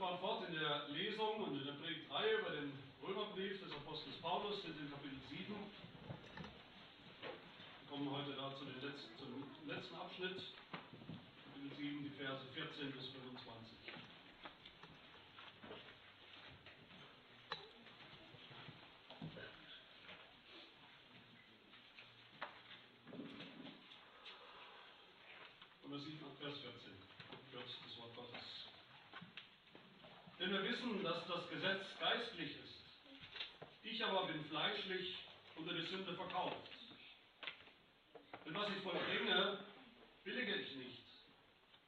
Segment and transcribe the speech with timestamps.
[0.00, 2.72] fahren fort in der Lesung und in der Predigtreihe über den
[3.04, 5.52] Römerbrief des Apostels Paulus, sind in Kapitel 7.
[7.20, 10.40] Wir kommen heute da zu den letzten, zum letzten Abschnitt,
[10.72, 13.76] Kapitel 7, die Verse 14 bis 25.
[25.84, 26.72] Und das sieht man Vers 14,
[27.52, 28.60] kürzt das Wort Gottes.
[30.40, 32.80] Denn wir wissen, dass das Gesetz geistlich ist.
[33.82, 35.14] Ich aber bin fleischlich
[35.54, 36.70] unter die Sünde verkauft.
[38.46, 39.58] Denn was ich vollbringe,
[40.24, 41.04] billige ich nicht.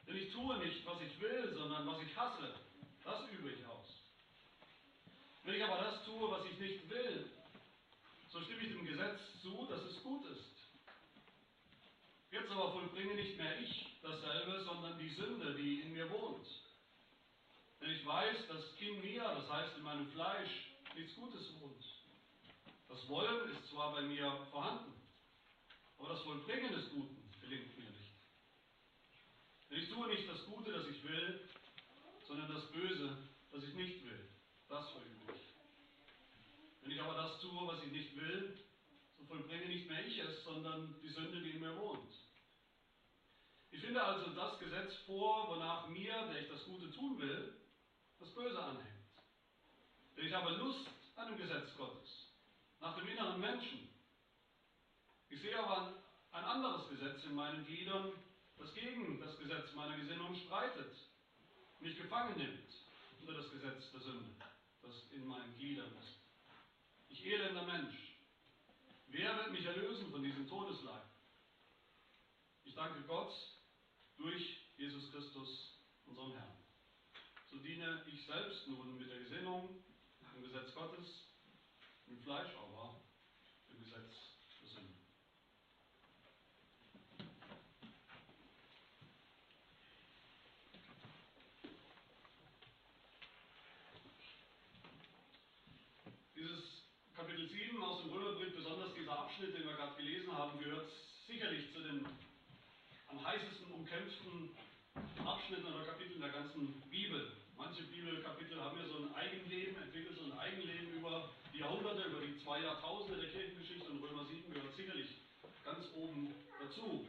[0.07, 2.55] Denn ich tue nicht, was ich will, sondern was ich hasse,
[3.03, 3.89] das übe ich aus.
[5.45, 7.31] Wenn ich aber das tue, was ich nicht will,
[8.29, 10.53] so stimme ich dem Gesetz zu, dass es gut ist.
[12.31, 16.62] Jetzt aber vollbringe nicht mehr ich dasselbe, sondern die Sünde, die in mir wohnt.
[17.83, 21.84] Denn ich weiß, dass in mir, das heißt in meinem Fleisch, nichts Gutes wohnt.
[22.89, 24.93] Das Wollen ist zwar bei mir vorhanden,
[25.98, 28.12] aber das Vollbringen des Guten gelingt mir nicht.
[29.69, 31.48] Denn ich tue nicht das Gute, das ich will,
[32.29, 33.17] sondern das Böse,
[33.51, 34.28] das ich nicht will.
[34.69, 35.43] Das verübe ich.
[36.83, 38.65] Wenn ich aber das tue, was ich nicht will,
[39.19, 42.15] so vollbringe nicht mehr ich es, sondern die Sünde, die in mir wohnt.
[43.73, 47.55] Ich finde also das Gesetz vor, wonach mir, der ich das Gute tun will,
[48.23, 48.89] das Böse anhängt.
[50.12, 52.28] Denn ich habe Lust an dem Gesetz Gottes,
[52.81, 53.89] nach dem inneren Menschen.
[55.28, 55.95] Ich sehe aber
[56.31, 58.12] ein anderes Gesetz in meinen Gliedern,
[58.56, 60.95] das gegen das Gesetz meiner Gesinnung streitet,
[61.81, 62.69] mich gefangen nimmt
[63.20, 64.31] unter das Gesetz der Sünde,
[64.83, 66.20] das in meinen Gliedern ist.
[67.09, 67.95] Ich elender Mensch,
[69.09, 71.05] wer wird mich erlösen von diesem Todesleib?
[72.65, 73.34] Ich danke Gott
[74.17, 76.56] durch Jesus Christus, unseren Herrn.
[77.50, 79.83] So diene ich selbst nun mit der Gesinnung
[80.43, 81.07] dem Gesetz Gottes,
[82.09, 83.01] im Fleisch aber
[83.71, 84.94] dem Gesetz der Sünde.
[96.34, 96.83] Dieses
[97.15, 100.91] Kapitel 7 aus dem Römerbrief, besonders dieser Abschnitt, den wir gerade gelesen haben, gehört
[101.27, 102.05] sicherlich zu den
[103.06, 104.50] am heißesten umkämpften
[105.25, 107.41] Abschnitten oder Kapiteln der ganzen Bibel.
[107.62, 112.21] Manche Bibelkapitel haben ja so ein Eigenleben, entwickelt so ein Eigenleben über die Jahrhunderte, über
[112.21, 115.06] die zwei Jahrtausende der Kirchengeschichte und Römer 7 gehört sicherlich
[115.65, 117.06] ganz oben dazu.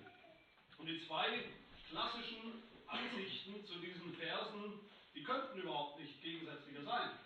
[0.77, 1.49] Und die zwei
[1.89, 4.77] klassischen Ansichten zu diesen Versen,
[5.15, 7.17] die könnten überhaupt nicht gegensätzlicher sein.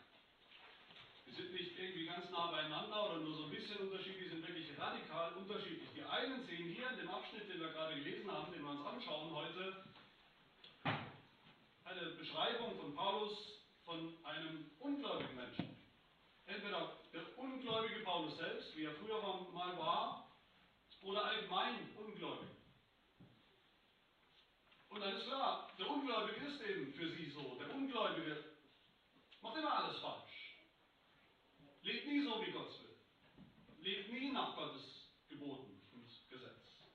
[1.27, 4.47] Die sind nicht irgendwie ganz nah beieinander oder nur so ein bisschen unterschiedlich, die sind
[4.47, 5.89] wirklich radikal unterschiedlich.
[5.93, 8.87] Die einen sehen hier in dem Abschnitt, den wir gerade gelesen haben, den wir uns
[8.87, 9.83] anschauen heute,
[11.97, 13.37] eine Beschreibung von Paulus
[13.83, 15.77] von einem ungläubigen Menschen.
[16.45, 20.31] Entweder der ungläubige Paulus selbst, wie er früher mal war,
[21.01, 22.49] oder allgemein ungläubig.
[24.89, 27.55] Und dann ist klar, der Ungläubige ist eben für sie so.
[27.59, 28.43] Der Ungläubige
[29.41, 30.57] macht immer alles falsch.
[31.81, 32.97] Lebt nie so, wie Gott will.
[33.79, 36.89] Lebt nie nach Gottes Geboten und Gesetz.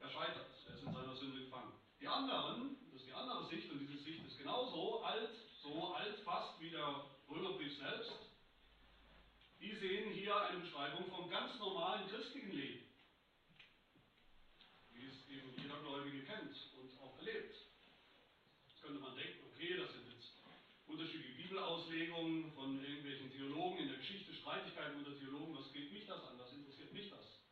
[0.00, 1.72] Er scheitert, er ist in seiner Sünde gefangen.
[2.00, 5.30] Die anderen, das ist die andere Sicht, und diese Sicht ist genauso alt,
[5.60, 8.12] so alt fast wie der Römerbrief selbst,
[9.60, 12.86] die sehen hier eine Beschreibung vom ganz normalen christlichen Leben,
[14.90, 17.56] wie es eben jeder Gläubige kennt und auch erlebt.
[18.68, 20.32] Jetzt könnte man denken, okay, das sind jetzt
[20.86, 21.42] unterschiedliche
[21.98, 26.38] Bibelauslegungen von irgendwelchen Theologen in der Geschichte, Streitigkeiten unter Theologen, was geht mich das an,
[26.38, 27.42] was interessiert mich das?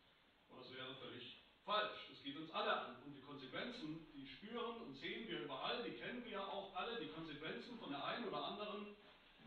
[0.48, 2.06] Und das wäre völlig falsch.
[2.10, 3.02] Das geht uns alle an.
[3.04, 7.00] Und die Konsequenzen, die spüren und sehen wir überall, die kennen wir ja auch alle,
[7.00, 8.94] die Konsequenzen von der einen oder anderen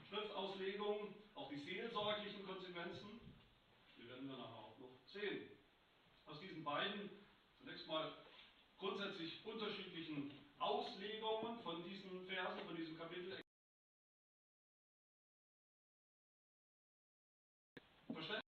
[0.09, 3.21] Schriftauslegung, auch die seelsorglichen Konsequenzen,
[3.95, 5.47] die werden wir nachher auch noch sehen.
[6.25, 7.09] Aus diesen beiden
[7.57, 8.11] zunächst mal
[8.77, 13.39] grundsätzlich unterschiedlichen Auslegungen von diesen Versen, von diesem Kapitel
[18.13, 18.43] Verständlich?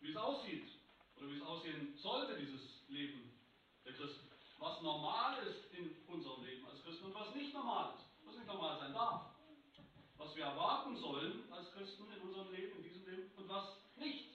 [0.00, 0.68] Wie es aussieht
[1.16, 3.32] oder wie es aussehen sollte, dieses Leben
[3.84, 4.28] der Christen.
[4.82, 8.78] Normal ist in unserem Leben als Christen und was nicht normal ist, was nicht normal
[8.78, 9.34] sein darf.
[10.16, 14.34] Was wir erwarten sollen als Christen in unserem Leben, in diesem Leben und was nicht.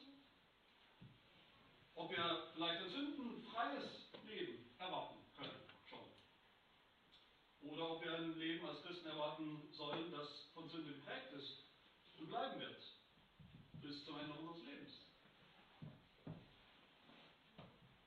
[1.95, 3.89] Ob wir vielleicht ein sündenfreies
[4.25, 5.59] Leben erwarten können,
[5.89, 7.69] schon.
[7.69, 11.65] Oder ob wir ein Leben als Christen erwarten sollen, das von Sünde geprägt ist
[12.19, 12.81] und bleiben wird.
[13.81, 14.91] Bis zum Ende unseres Lebens.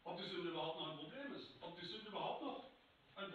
[0.04, 1.50] Ob die Sünde überhaupt noch ein Problem ist.
[1.60, 2.70] Ob die Sünde überhaupt noch
[3.16, 3.32] ein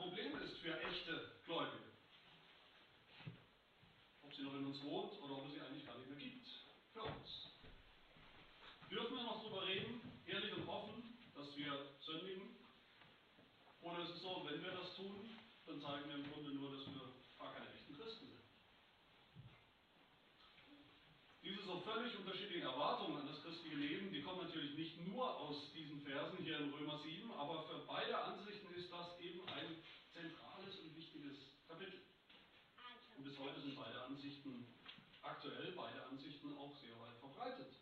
[4.71, 6.47] uns wohnt oder ob es sie eigentlich gar nicht mehr gibt.
[6.93, 7.51] Für uns.
[8.89, 12.55] Dürfen wir noch darüber reden, ehrlich und offen, dass wir sündigen?
[13.81, 15.29] Oder ist es so, wenn wir das tun,
[15.65, 17.01] dann zeigen wir im Grunde nur, dass wir
[17.37, 18.39] gar keine echten Christen sind?
[21.43, 25.71] Diese so völlig unterschiedlichen Erwartungen an das christliche Leben, die kommen natürlich nicht nur aus
[25.73, 30.79] diesen Versen hier in Römer 7, aber für beide Ansichten ist das eben ein zentrales
[30.79, 31.37] und wichtiges
[31.67, 32.01] Kapitel.
[33.17, 34.65] Und bis heute sind beide Ansichten
[35.21, 37.75] aktuell, beide Ansichten auch sehr weit verbreitet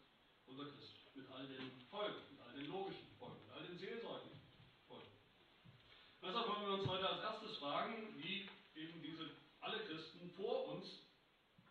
[0.48, 0.98] unter Christen.
[1.14, 4.42] Mit all den Folgen, mit all den logischen Folgen, mit all den seelsorglichen
[4.88, 5.12] Folgen.
[6.22, 9.30] Deshalb wollen wir uns heute als erstes fragen, wie eben diese
[9.60, 11.04] alle Christen vor uns,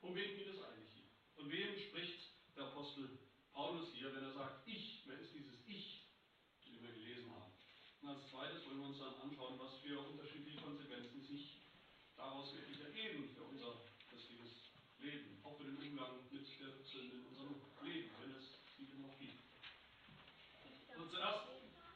[0.03, 1.09] um wen geht es eigentlich hier?
[1.35, 2.21] Von wem spricht
[2.57, 3.19] der Apostel
[3.59, 6.07] Paulus hier, wenn er sagt, ich, wer ist dieses Ich,
[6.65, 7.53] die wir gelesen haben?
[8.01, 11.65] Und als zweites wollen wir uns dann anschauen, was für unterschiedliche Konsequenzen sich
[12.15, 14.69] daraus wirklich ergeben für unser christliches
[15.01, 19.01] Leben, auch für den Umgang mit der Sünde in unserem Leben, wenn es sie denn
[19.01, 19.41] noch gibt.
[20.93, 21.41] Also zuerst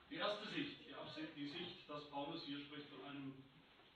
[0.09, 0.97] die erste Sicht, die,
[1.37, 3.35] die Sicht, dass Paulus hier spricht von einem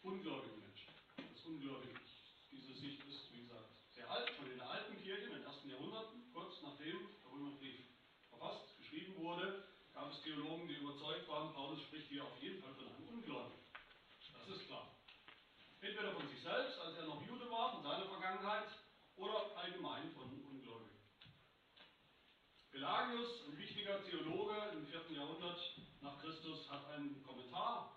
[0.02, 0.92] ungläubigen Menschen.
[1.16, 1.96] Das ungläubige.
[2.52, 5.70] Diese Sicht ist, wie gesagt, sehr alt, schon in der alten Kirche, in den ersten
[5.70, 7.80] Jahrhunderten, kurz nachdem der Römerbrief
[8.28, 9.64] verfasst, geschrieben wurde,
[9.94, 13.66] gab es Theologen, die überzeugt waren, Paulus spricht hier auf jeden Fall von einem Ungläubigen.
[14.46, 14.86] Das ist klar.
[15.80, 18.68] Entweder von sich selbst, als er noch Jude war, von seiner Vergangenheit,
[19.16, 21.00] oder allgemein von Ungläubigen.
[22.70, 25.16] Pelagius, ein wichtiger Theologe im 4.
[25.16, 25.60] Jahrhundert
[26.00, 27.94] nach Christus, hat einen Kommentar,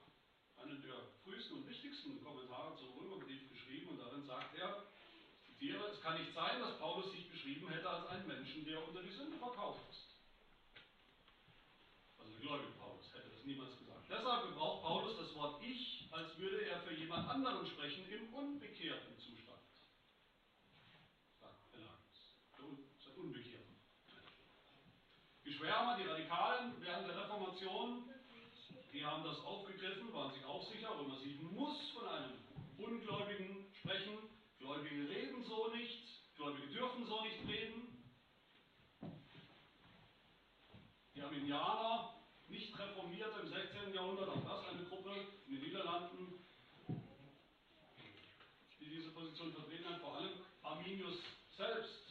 [0.61, 0.93] einen der
[1.23, 4.85] frühesten und wichtigsten Kommentare zum Römerbrief geschrieben und darin sagt er,
[5.47, 9.01] zitiere, es kann nicht sein, dass Paulus sich beschrieben hätte als einen Menschen, der unter
[9.01, 10.21] die Sünde verkauft ist.
[12.19, 14.05] Also der gläubige Paulus hätte das niemals gesagt.
[14.07, 19.17] Deshalb gebraucht Paulus das Wort Ich, als würde er für jemand anderen sprechen im unbekehrten
[19.17, 19.65] Zustand.
[21.41, 22.37] Sagt Pelagius.
[22.55, 23.69] Der unbekehrten.
[25.69, 28.03] Schwärmer, die Radikalen während der Reformation,
[28.91, 32.33] die haben das aufgegriffen, waren sich auch sicher, Römer 7 muss von einem
[32.79, 34.17] Ungläubigen sprechen.
[34.57, 36.07] Gläubige reden so nicht,
[36.37, 38.03] Gläubige dürfen so nicht reden.
[41.13, 42.15] Die Arminianer,
[42.47, 43.93] nicht reformiert im 16.
[43.93, 45.11] Jahrhundert, auch das eine Gruppe
[45.45, 46.45] in den Niederlanden,
[48.79, 50.31] die diese Position vertreten hat, vor allem
[50.63, 51.19] Arminius
[51.55, 52.09] selbst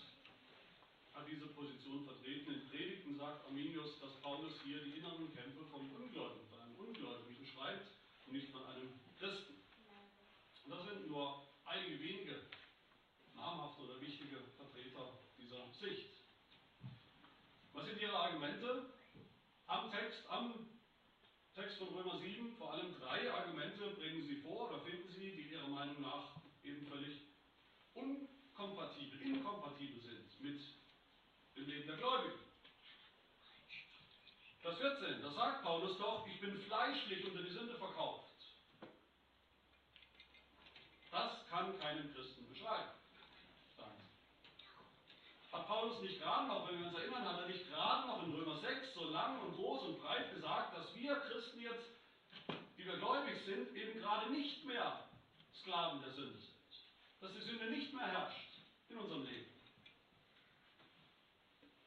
[1.19, 2.55] hat diese Position vertreten.
[2.55, 4.22] In Predigten sagt Arminius, dass
[4.78, 7.88] Hier die inneren Kämpfe vom Ungläubigen, von einem Ungläubigen beschreibt
[8.26, 9.54] und nicht von einem Christen.
[10.64, 12.46] Und das sind nur einige wenige
[13.34, 16.22] namhafte oder wichtige Vertreter dieser Sicht.
[17.72, 18.92] Was sind ihre Argumente?
[19.66, 20.69] Am Text, am
[21.56, 25.50] Text von Römer 7 vor allem drei Argumente bringen sie vor oder finden sie, die
[25.50, 27.22] ihrer Meinung nach eben völlig
[27.94, 30.60] unkompatibel, inkompatibel sind mit
[31.56, 32.38] dem Leben der Gläubigen.
[34.78, 38.30] Vers 14, da sagt Paulus doch, ich bin fleischlich unter die Sünde verkauft.
[41.10, 42.90] Das kann keinen Christen beschreiben.
[45.50, 48.34] Hat Paulus nicht gerade noch, wenn wir uns erinnern, hat er nicht gerade noch in
[48.34, 51.88] Römer 6 so lang und groß und breit gesagt, dass wir Christen jetzt,
[52.76, 55.08] die wir gläubig sind, eben gerade nicht mehr
[55.60, 56.55] Sklaven der Sünde sind.
[57.20, 58.58] Dass die Sünde nicht mehr herrscht
[58.91, 59.50] in unserem Leben.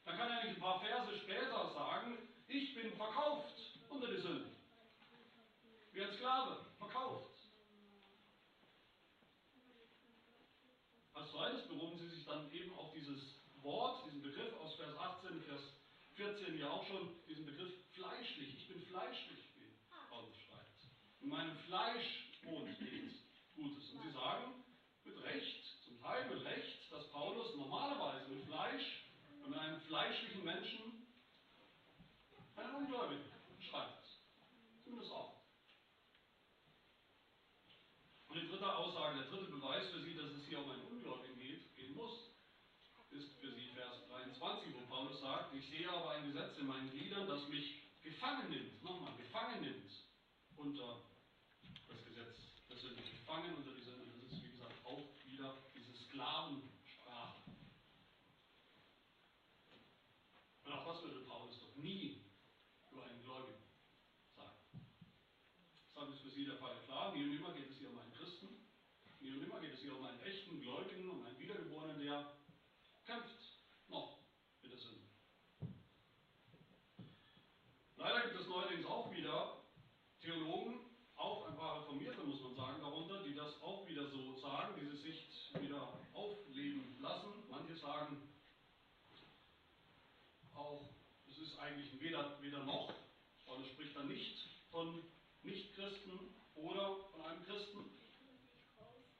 [0.03, 2.17] Dann kann er nicht ein paar Verse später sagen,
[2.53, 3.53] ich bin verkauft
[3.89, 4.51] unter die Sünde.
[5.93, 7.31] Wie ein Sklave, verkauft.
[11.13, 15.41] Als zweites berufen sie sich dann eben auf dieses Wort, diesen Begriff aus Vers 18,
[15.43, 15.61] Vers
[16.15, 18.55] 14 ja auch schon, diesen Begriff fleischlich.
[18.57, 19.73] Ich bin fleischlich, wie
[20.09, 20.87] Paulus schreibt.
[21.21, 23.15] In meinem Fleisch wohnt nichts
[23.55, 23.91] Gutes.
[23.91, 24.63] Und sie sagen
[25.05, 29.05] mit Recht, zum Teil mit Recht, dass Paulus normalerweise mit Fleisch
[29.43, 31.00] und mit einem fleischlichen Menschen
[32.61, 33.25] einen Ungläubigen
[33.57, 34.05] beschreibt.
[34.83, 35.41] Zumindest auch.
[38.27, 41.37] Und die dritte Aussage, der dritte Beweis für sie, dass es hier um einen Ungläubigen
[41.37, 42.31] geht, gehen muss,
[43.11, 46.89] ist für sie Vers 23, wo Paulus sagt, ich sehe aber ein Gesetz in meinen
[46.91, 49.91] Gliedern, das mich gefangen nimmt, nochmal, gefangen nimmt
[50.55, 51.01] unter
[51.89, 52.37] das Gesetz.
[52.69, 53.60] Das sind gefangen
[80.31, 80.79] Theologen,
[81.17, 84.95] auch ein paar Reformierte, muss man sagen, darunter, die das auch wieder so sagen, diese
[84.95, 85.27] Sicht
[85.59, 87.33] wieder aufleben lassen.
[87.49, 88.15] Manche sagen
[90.55, 90.79] auch,
[91.29, 92.93] es ist eigentlich weder, weder noch,
[93.45, 95.03] weil es spricht dann nicht von
[95.43, 96.17] Nichtchristen
[96.55, 97.91] oder von einem Christen.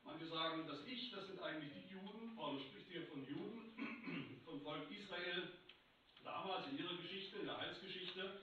[0.06, 2.38] Manche sagen, das Ich, das sind eigentlich die Juden.
[2.38, 5.50] Paulus spricht hier von Juden, vom Volk Israel,
[6.24, 8.42] damals in ihrer Geschichte, in der Heilsgeschichte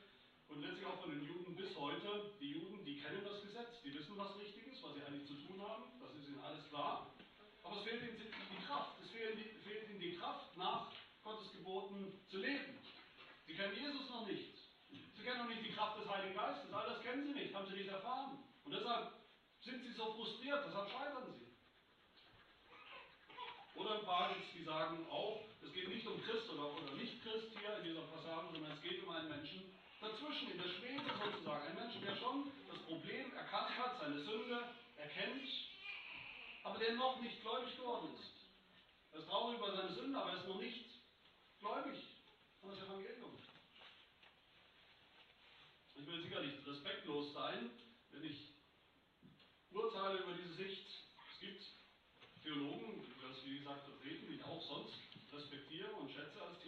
[0.49, 2.38] und letztlich auch von den Juden bis heute.
[3.09, 6.13] Kennen das Gesetz, die wissen, was richtig ist, was sie eigentlich zu tun haben, das
[6.13, 7.09] ist ihnen alles klar.
[7.63, 10.93] Aber es fehlt ihnen die Kraft, es fehlt, fehlt ihnen die Kraft, nach
[11.25, 12.77] Gottes Geboten zu leben.
[13.47, 14.59] Sie kennen Jesus noch nicht.
[14.91, 16.71] Sie kennen noch nicht die Kraft des Heiligen Geistes.
[16.71, 18.45] All das kennen sie nicht, haben sie nicht erfahren.
[18.67, 19.15] Und deshalb
[19.63, 21.49] sind sie so frustriert, deshalb scheitern sie.
[23.75, 27.57] Oder ein paar, die sagen auch, es geht nicht um Christ oder, oder nicht Christ
[27.59, 31.67] hier in dieser Passage, sondern es geht um einen Menschen dazwischen, in der Schwebe sozusagen.
[31.67, 35.49] Ein Menschen, der schon das Problem erkannt hat, seine Sünde erkennt,
[36.63, 38.33] aber der noch nicht gläubig geworden ist.
[39.13, 40.85] Er ist traurig über seine Sünde, aber er ist noch nicht
[41.61, 41.99] gläubig
[42.63, 43.39] an das Evangelium.
[45.97, 47.71] Ich will sicher nicht respektlos sein,
[48.13, 48.53] wenn ich
[49.73, 50.87] urteile über diese Sicht.
[51.33, 51.63] Es gibt
[52.43, 54.95] Theologen, die das wie gesagt vertreten, die ich auch sonst
[55.33, 56.68] respektiere und schätze als Theologen,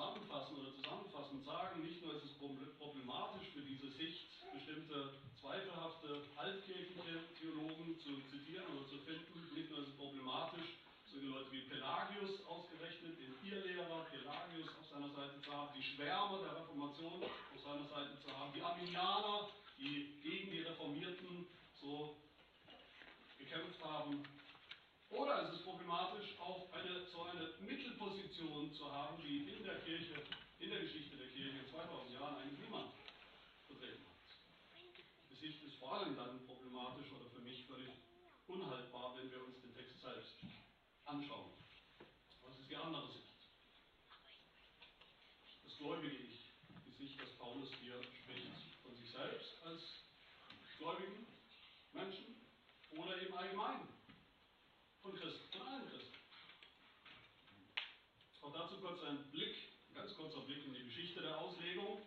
[0.00, 7.20] zusammenfassen oder zusammenfassend sagen, nicht nur ist es problematisch für diese Sicht, bestimmte zweifelhafte altkirchliche
[7.36, 12.40] Theologen zu zitieren oder zu finden, nicht nur ist es problematisch, solche Leute wie Pelagius
[12.48, 17.84] ausgerechnet, den Irrlehrer Pelagius auf seiner Seite zu haben, die Schwärmer der Reformation auf seiner
[17.84, 21.44] Seite zu haben, die Arminianer, die gegen die Reformierten
[21.76, 22.16] so
[23.36, 24.24] gekämpft haben.
[25.10, 30.22] Oder ist es problematisch, auch eine, so eine Mittelposition zu haben, die in der Kirche,
[30.58, 32.92] in der Geschichte der Kirche in 2000 Jahren eigentlich niemand
[33.66, 34.10] vertreten hat.
[35.40, 37.88] Sicht ist vor allem dann problematisch oder für mich völlig
[38.46, 40.36] unhaltbar, wenn wir uns den Text selbst
[41.06, 41.50] anschauen.
[42.42, 43.24] Was ist die andere Sicht?
[45.64, 46.52] Das gläubige Ich,
[46.84, 48.52] die Sicht, dass Paulus hier spricht
[48.82, 49.80] von sich selbst als
[50.76, 51.26] gläubigen
[51.94, 52.36] Menschen
[52.90, 53.88] oder eben allgemein
[55.00, 56.16] von Christen, von allen Christen.
[58.42, 59.56] Auch dazu kurz ein Blick,
[59.88, 62.02] ein ganz kurzer Blick in die Geschichte der Auslegung.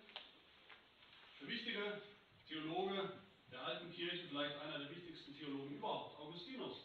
[1.41, 2.01] Der wichtige
[2.47, 3.11] Theologe
[3.51, 6.77] der alten Kirche, vielleicht einer der wichtigsten Theologen überhaupt, Augustinus.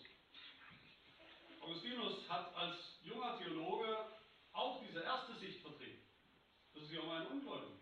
[1.60, 4.06] Augustinus hat als junger Theologe
[4.54, 6.02] auch diese erste Sicht vertreten.
[6.72, 7.78] Das ist ja um einen Ungläubigen.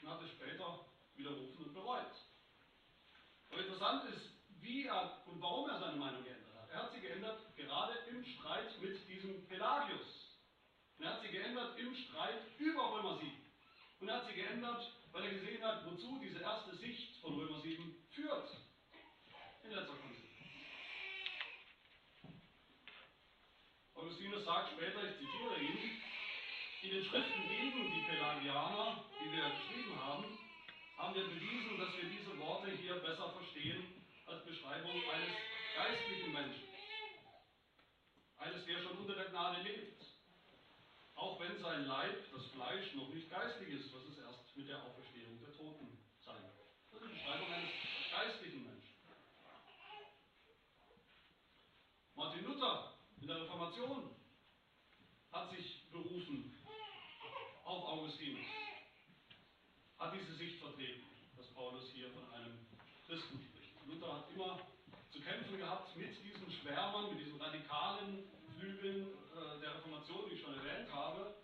[0.00, 2.14] Und hat es später widerrufen und bereut.
[3.50, 4.30] Aber interessant ist,
[4.60, 6.70] wie er und warum er seine Meinung geändert hat.
[6.70, 10.07] Er hat sie geändert gerade im Streit mit diesem Pelagius.
[10.98, 13.30] Und er hat sie geändert im Streit über Römer 7.
[14.00, 17.60] Und er hat sie geändert, weil er gesehen hat, wozu diese erste Sicht von Römer
[17.60, 18.50] 7 führt.
[19.62, 20.28] In letzter Konsequenz.
[23.94, 26.02] Augustinus sagt später, ich zitiere ihn,
[26.82, 30.38] in den Schriften gegen die Pelagianer, die wir geschrieben haben,
[30.96, 35.34] haben wir bewiesen, dass wir diese Worte hier besser verstehen als Beschreibung eines
[35.76, 36.68] geistlichen Menschen.
[38.38, 39.97] Eines, der schon unter der Gnade lebt.
[41.18, 44.80] Auch wenn sein Leib, das Fleisch, noch nicht geistlich ist, was es erst mit der
[44.84, 46.70] Auferstehung der Toten sein wird.
[46.92, 47.70] Das ist die Beschreibung eines
[48.12, 48.94] geistlichen Menschen.
[52.14, 54.14] Martin Luther in der Reformation
[55.32, 56.56] hat sich berufen
[57.64, 58.46] auf Augustinus,
[59.98, 61.02] hat diese Sicht vertreten,
[61.36, 62.64] dass Paulus hier von einem
[63.08, 63.74] Christen spricht.
[63.88, 64.60] Luther hat immer
[65.10, 68.22] zu kämpfen gehabt mit diesen Schwärmern, mit diesen radikalen
[68.56, 69.17] Flügeln
[70.08, 71.34] Reformation, die ich schon erwähnt habe.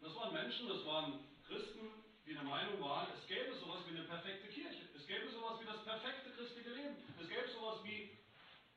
[0.00, 1.90] Das waren Menschen, das waren Christen,
[2.26, 4.88] die der Meinung waren, es gäbe sowas wie eine perfekte Kirche.
[4.94, 6.96] Es gäbe sowas wie das perfekte christliche Leben.
[7.20, 8.18] Es gäbe sowas wie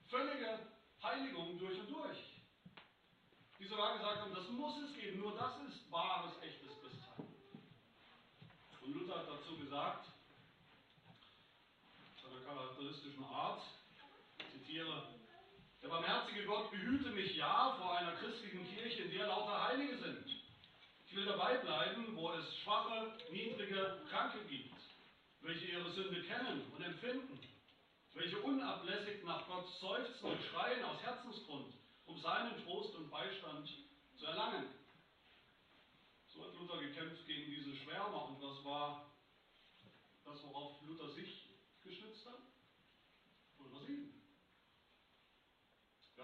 [0.09, 0.59] völlige
[1.01, 2.17] Heiligung durch und durch.
[3.59, 7.27] Die sogar gesagt haben, das muss es geben, nur das ist wahres, echtes Christsein.
[8.81, 10.07] Und Luther hat dazu gesagt,
[12.21, 13.61] seiner charakteristischen Art,
[14.39, 15.22] ich zitiere,
[15.83, 20.25] der barmherzige Gott behüte mich ja vor einer christlichen Kirche, in der lauter Heilige sind.
[21.05, 24.73] Ich will dabei bleiben, wo es schwache, niedrige, Kranke gibt,
[25.41, 27.37] welche ihre Sünde kennen und empfinden,
[28.13, 31.73] welche unablässig nach Gott seufzen und schreien aus Herzensgrund,
[32.05, 33.69] um seinen Trost und Beistand
[34.17, 34.67] zu erlangen.
[36.33, 39.11] So hat Luther gekämpft gegen diese Schwärmer und was war
[40.23, 41.42] das, worauf Luther sich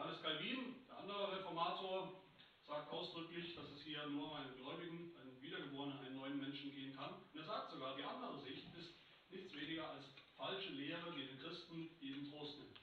[0.10, 2.24] Johannes Calvin, der andere Reformator,
[2.66, 6.96] sagt ausdrücklich, dass es hier nur um einen Gläubigen, einen Wiedergeborenen, einen neuen Menschen gehen
[6.96, 7.14] kann.
[7.14, 8.90] Und er sagt sogar, die andere Sicht ist
[9.30, 12.80] nichts weniger als falsche Lehre, die den Christen jeden Trost nimmt.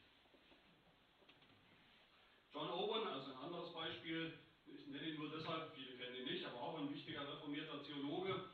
[2.54, 6.46] John Owen, also ein anderes Beispiel, ich nenne ihn nur deshalb, viele kennen ihn nicht,
[6.46, 8.50] aber auch ein wichtiger reformierter Theologe,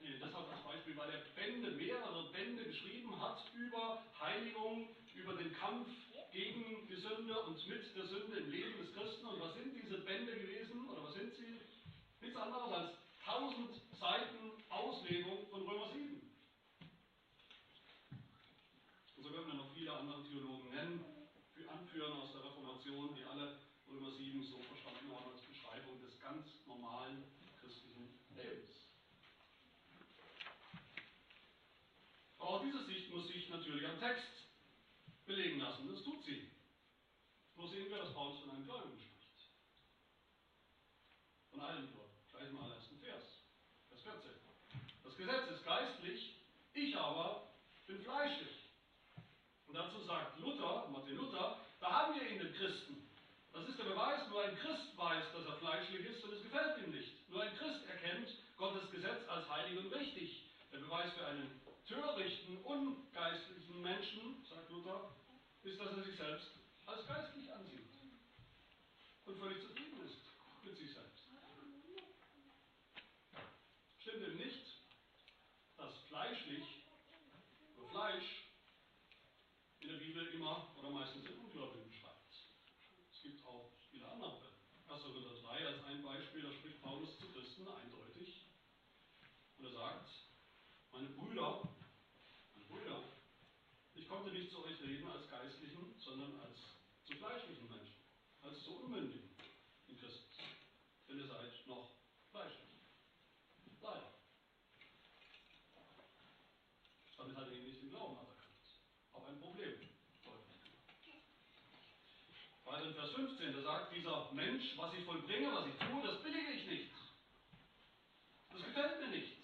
[0.00, 5.52] äh, deshalb als Beispiel, weil er Bände, mehrere Bände geschrieben hat über Heiligung, über den
[5.52, 5.88] Kampf
[6.32, 7.94] gegen die Sünde und mit
[11.18, 11.60] sind sie?
[12.20, 12.92] Nichts anderes als
[13.26, 16.22] 1000 Seiten Auslegung von Römer 7.
[19.16, 21.04] Und so können wir noch viele andere Theologen nennen,
[21.68, 23.58] anführen aus der Reformation, die alle
[23.88, 27.24] Römer 7 so verstanden haben als Beschreibung des ganz normalen
[27.60, 28.70] christlichen Lebens.
[32.38, 34.48] Aber auch diese Sicht muss sich natürlich am Text
[35.26, 35.88] belegen lassen.
[35.92, 36.50] Das tut sie.
[37.56, 39.18] So sehen wir, dass Paulus von einem Gläubigen spricht.
[41.50, 42.08] Von allen Gläubigen.
[42.30, 43.24] Gleich im allerersten Vers.
[43.88, 44.30] Vers 14.
[45.02, 46.36] Das Gesetz ist geistlich,
[46.74, 47.48] ich aber
[47.86, 48.70] bin fleischlich.
[49.66, 53.08] Und dazu sagt Luther, Martin Luther, da haben wir ihn, den Christen.
[53.52, 56.78] Das ist der Beweis, nur ein Christ weiß, dass er fleischlich ist und es gefällt
[56.78, 57.30] ihm nicht.
[57.30, 60.44] Nur ein Christ erkennt Gottes Gesetz als heilig und richtig.
[60.72, 65.10] Der Beweis für einen törichten, ungeistlichen Menschen, sagt Luther,
[65.62, 66.50] ist, dass er sich selbst
[66.86, 67.88] als geistlich ansieht
[69.24, 70.22] und völlig zufrieden ist
[70.64, 71.24] mit sich selbst.
[74.00, 74.64] Stimmt ihm nicht,
[75.76, 76.64] dass fleischlich
[77.76, 78.48] oder Fleisch
[79.80, 82.32] in der Bibel immer oder meistens den Ungläubigen beschreibt.
[83.12, 84.54] Es gibt auch viele andere Fälle.
[84.88, 85.02] 1.
[85.02, 88.46] Korinther 3 als ein Beispiel, da spricht Paulus zu Christen eindeutig.
[89.58, 90.08] Und er sagt,
[90.98, 91.62] meine Brüder,
[92.54, 93.04] meine Brüder,
[93.94, 96.58] ich konnte nicht zu euch reden als Geistlichen, sondern als
[97.04, 97.94] zu fleischlichen Menschen,
[98.42, 99.30] als zu Unmündigen
[99.86, 100.38] in Christus.
[101.08, 101.90] Denn ihr seid noch
[102.32, 102.82] fleischlich.
[103.80, 104.12] Leider.
[107.16, 108.66] Damit hat er ihn nicht im Glauben anerkannt.
[109.12, 109.74] Auch ein Problem.
[112.64, 116.22] Weiter in Vers 15, da sagt dieser Mensch, was ich vollbringe, was ich tue, das
[116.24, 116.90] billige ich nicht.
[118.50, 119.38] Das gefällt mir nicht.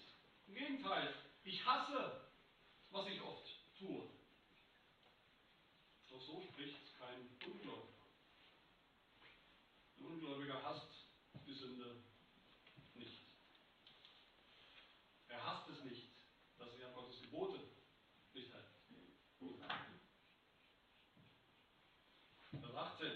[0.47, 1.13] Im Gegenteil,
[1.45, 2.27] ich hasse,
[2.89, 4.09] was ich oft tue.
[6.09, 7.93] Doch so spricht kein Ungläubiger.
[9.97, 10.87] Ein Ungläubiger hasst
[11.45, 12.03] die Sünde
[12.95, 13.21] nicht.
[15.27, 16.09] Er hasst es nicht,
[16.57, 17.59] dass er Gottes Gebote
[18.33, 18.65] nicht hält.
[22.59, 23.11] Vers 18.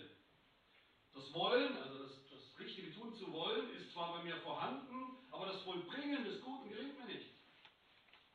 [1.13, 5.47] Das Wollen, also das, das richtige Tun zu wollen, ist zwar bei mir vorhanden, aber
[5.47, 7.39] das Vollbringen des Guten gelingt mir nicht.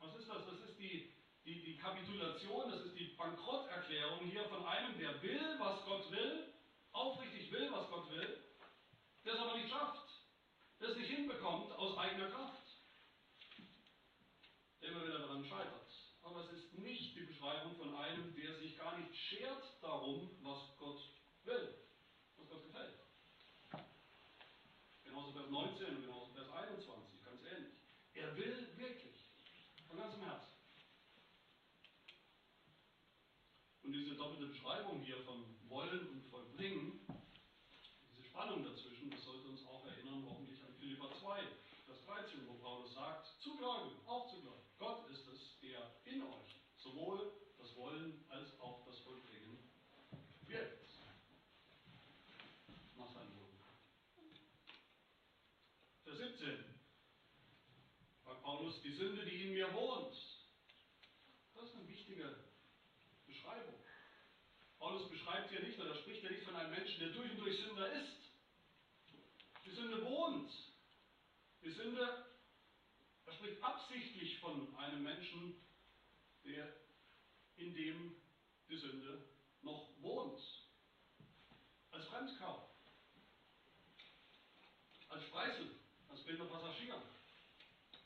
[0.05, 0.45] Was ist das?
[0.45, 1.11] Das ist die,
[1.45, 6.51] die, die Kapitulation, das ist die Bankrotterklärung hier von einem, der will, was Gott will,
[6.91, 8.43] aufrichtig will, was Gott will,
[9.23, 10.09] der es aber nicht schafft,
[10.79, 12.63] der es nicht hinbekommt aus eigener Kraft,
[14.81, 15.91] immer wieder daran scheitert.
[16.23, 20.75] Aber es ist nicht die Beschreibung von einem, der sich gar nicht schert darum, was
[20.79, 21.01] Gott
[21.43, 21.75] will,
[22.35, 22.99] was Gott gefällt.
[25.03, 27.75] Genauso Vers 19 und genauso Vers 21, ganz ähnlich.
[28.15, 29.29] Er will wirklich,
[29.87, 30.55] von ganzem Herzen.
[33.85, 37.05] Und diese doppelte Beschreibung hier von Wollen und Vollbringen,
[38.09, 41.43] diese Spannung dazwischen, das sollte uns auch erinnern, hoffentlich an Philippa 2,
[41.85, 44.65] Vers 13, wo Paulus sagt, zu Gläubigen, auch zu Gläubigen.
[44.79, 49.59] Gott ist es, der in euch sowohl das Wollen als auch das Vollbringen
[50.47, 50.89] wirkt.
[52.97, 53.59] Nach seinem Willen.
[56.05, 56.65] Vers 17
[58.25, 60.15] sagt Paulus, die Sünde, die in mir wohnt.
[61.53, 62.35] Das ist eine wichtige
[63.27, 63.75] Beschreibung.
[64.95, 67.59] Paulus beschreibt hier nicht, oder spricht hier nicht von einem Menschen, der durch und durch
[67.59, 68.15] Sünder ist.
[69.65, 70.49] Die Sünde wohnt
[71.61, 72.25] die Sünde,
[73.25, 75.61] er spricht absichtlich von einem Menschen,
[76.45, 76.71] der
[77.57, 78.15] in dem
[78.69, 79.21] die Sünde
[79.63, 80.39] noch wohnt.
[81.91, 82.69] Als Fremdkörper,
[85.09, 85.71] als Spreißel,
[86.09, 87.01] als blinder Passagier,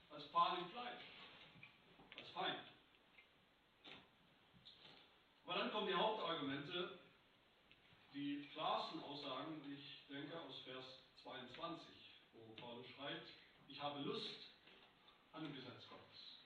[0.10, 1.04] als Pfahl im Fleisch,
[2.18, 2.69] als Feind.
[5.50, 7.00] Aber dann kommen die Hauptargumente,
[8.14, 10.86] die klarsten Aussagen, ich denke, aus Vers
[11.24, 11.88] 22,
[12.34, 13.28] wo Paulus schreibt,
[13.68, 14.54] ich habe Lust
[15.32, 16.46] an dem Gesetz Gottes.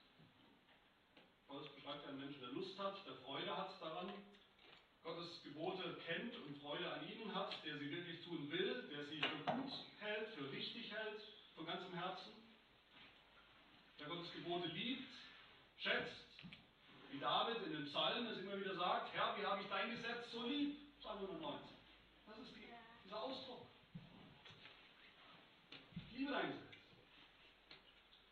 [1.46, 4.10] Paulus beschreibt einen Menschen, der Lust hat, der Freude hat daran,
[5.02, 9.20] Gottes Gebote kennt und Freude an ihnen hat, der sie wirklich tun will, der sie
[9.20, 11.20] für gut hält, für richtig hält,
[11.54, 12.32] von ganzem Herzen,
[13.98, 15.12] der Gottes Gebote liebt,
[15.76, 16.23] schätzt,
[17.24, 20.42] David in den Psalmen es immer wieder sagt, Herr, wie habe ich dein Gesetz so
[20.42, 20.76] lieb?
[21.00, 21.74] Psalm 119.
[22.26, 22.68] Das ist die,
[23.02, 23.66] dieser Ausdruck.
[25.96, 26.76] Ich liebe dein Gesetz.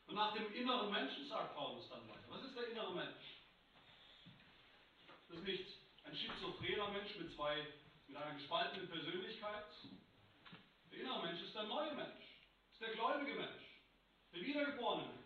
[0.09, 2.29] Und nach dem inneren Menschen sagt Paulus dann weiter.
[2.29, 3.41] Was ist der innere Mensch?
[5.29, 5.69] Das ist nicht
[6.05, 7.67] ein schizophrener Mensch mit zwei,
[8.09, 9.65] mit einer gespaltenen Persönlichkeit.
[10.91, 12.25] Der innere Mensch ist der neue Mensch,
[12.73, 13.65] ist der gläubige Mensch,
[14.35, 15.22] der wiedergeborene Mensch.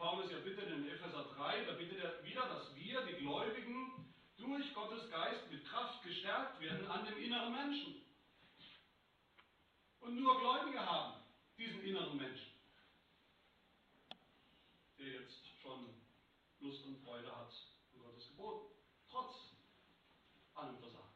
[0.00, 4.72] Paulus ja bittet in Epheser 3, da bittet er wieder, dass wir, die Gläubigen, durch
[4.72, 8.00] Gottes Geist mit Kraft gestärkt werden an dem inneren Menschen.
[10.00, 11.22] Und nur Gläubige haben
[11.58, 12.50] diesen inneren Menschen,
[14.98, 15.94] der jetzt schon
[16.60, 17.52] Lust und Freude hat
[17.92, 18.74] in Gottes Geboten,
[19.10, 19.34] trotz
[20.54, 21.12] allem Versagen.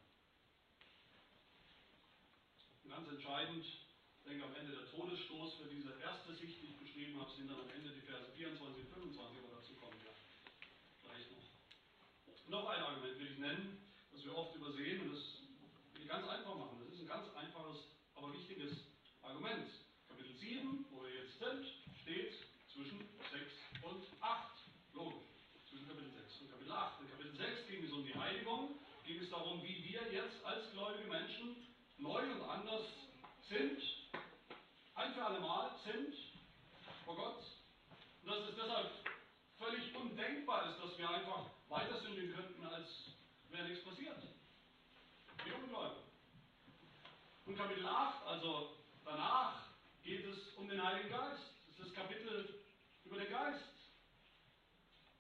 [2.83, 6.79] Und ganz entscheidend, ich denke am Ende der Todesstoß für diese erste Sicht, die ich
[6.79, 10.15] beschrieben habe, sind dann am Ende die Verse 24 und 25, aber dazu kommen wir
[11.03, 11.45] gleich noch.
[12.55, 15.43] Noch ein Argument will ich nennen, das wir oft übersehen und das
[15.93, 16.79] will ich ganz einfach machen.
[16.79, 18.79] Das ist ein ganz einfaches, aber wichtiges
[19.23, 19.67] Argument.
[20.07, 21.67] Kapitel 7, wo wir jetzt sind,
[22.01, 22.33] steht
[22.73, 23.01] zwischen
[23.33, 24.55] 6 und 8.
[24.93, 25.27] Logisch.
[25.69, 27.01] Zwischen Kapitel 6 und Kapitel 8.
[27.01, 30.71] In Kapitel 6 ging es um die Heiligung, ging es darum, wie wir jetzt als
[30.71, 31.57] gläubige Menschen
[31.99, 32.87] neu und anders
[33.49, 33.83] sind,
[34.95, 36.15] ein für alle Mal sind
[37.05, 37.43] vor Gott.
[38.23, 38.93] Und dass es deshalb
[39.59, 42.89] völlig undenkbar ist, dass wir einfach weiter sündigen könnten, als
[43.51, 44.23] wäre nichts passiert.
[45.45, 46.05] Wie Ungläubige.
[47.47, 49.65] Und Kapitel 8, also danach,
[50.05, 51.43] geht es um den Heiligen Geist.
[51.67, 52.63] Das ist das Kapitel
[53.05, 53.65] über den Geist.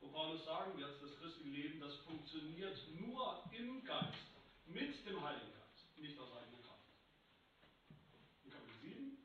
[0.00, 4.18] Wo Paulus sagen wird, das christliche Leben, das funktioniert nur im Geist,
[4.66, 6.84] mit dem Heiligen Geist, nicht aus eigener Kraft.
[8.44, 9.18] In Kapitel 7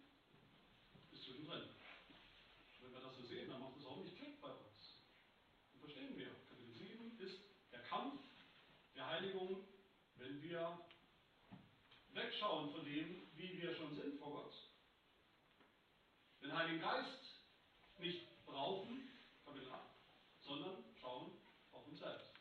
[1.11, 1.63] ist zwischendrin.
[2.81, 5.03] Wenn wir das so sehen, dann macht es auch nicht Klick bei uns.
[5.73, 7.39] Dann verstehen wir, Kapitel 7 ist
[7.73, 8.21] der Kampf
[8.95, 9.65] der Heiligung,
[10.15, 10.79] wenn wir
[12.13, 14.53] wegschauen von dem, wie wir schon sind vor Gott.
[16.41, 17.43] Den Heiligen Geist
[17.99, 19.07] nicht brauchen,
[19.45, 19.81] Kapitel 8,
[20.41, 21.31] sondern schauen
[21.71, 22.31] auf uns selbst.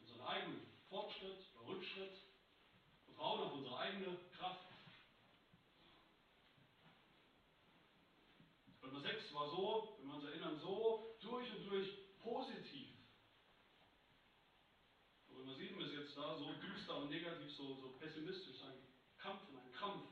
[0.00, 2.22] Unseren eigenen Fortschritt, Rückschritt,
[3.04, 4.66] vertrauen auf unsere eigene Kraft.
[8.82, 12.92] Römer 6 war so, wenn wir uns erinnern, so durch und durch positiv.
[15.42, 18.78] Römer 7 ist jetzt da so düster und negativ, so, so pessimistisch, ein
[19.18, 20.04] Kampf und ein Krampf.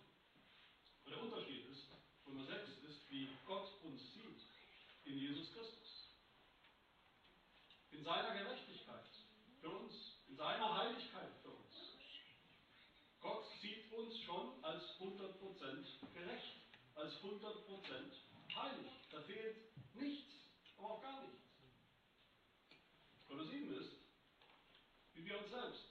[1.04, 1.86] Und der Unterschied ist,
[2.26, 4.40] Römer 6 ist, wie Gott uns sieht
[5.10, 6.06] in Jesus Christus.
[7.90, 9.06] In seiner Gerechtigkeit
[9.60, 9.94] für uns,
[10.28, 11.74] in seiner Heiligkeit für uns.
[13.20, 16.60] Gott sieht uns schon als 100% gerecht,
[16.94, 17.34] als 100%
[18.54, 18.90] heilig.
[19.10, 19.56] Da fehlt
[19.94, 20.32] nichts,
[20.78, 21.42] aber auch gar nichts.
[23.28, 23.92] Römer 7 ist,
[25.14, 25.84] wie wir uns selbst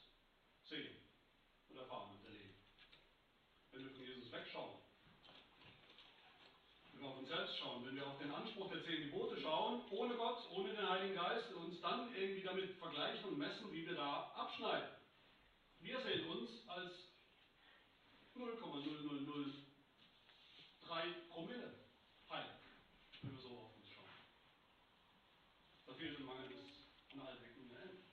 [0.66, 0.96] sehen
[1.70, 2.56] und erfahren und erleben.
[3.72, 4.80] Wenn wir von Jesus wegschauen,
[6.92, 9.82] wenn wir auf uns selbst schauen, wenn wir auf den Anspruch der zehn Gebote schauen,
[9.90, 13.88] ohne Gott, ohne den Heiligen Geist, und uns dann irgendwie damit vergleichen und messen, wie
[13.88, 14.90] wir da abschneiden.
[15.80, 16.92] Wir sehen uns als
[18.36, 21.74] 0,0003 Promille
[22.30, 22.52] heilig,
[23.22, 24.04] wenn wir so auf uns schauen.
[25.88, 26.54] Da fehlt ein Mangel
[27.14, 28.04] an Allwecken und Ende.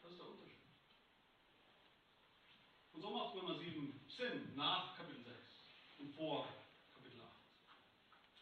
[0.00, 0.62] Das ist der Unterschied.
[2.92, 5.36] Und so macht Römer 7 Sinn nach Kapitel 6
[5.98, 6.46] und vor
[6.94, 7.26] Kapitel 8.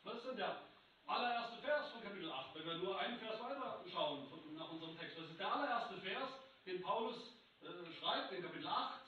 [0.04, 0.66] Was ist denn der
[1.06, 2.55] allererste Vers von Kapitel 8?
[2.66, 4.26] Wenn wir nur einen Vers weiter schauen
[4.56, 5.16] nach unserem Text.
[5.16, 6.30] Das ist der allererste Vers,
[6.66, 7.14] den Paulus
[7.62, 9.02] äh, schreibt in Kapitel 8.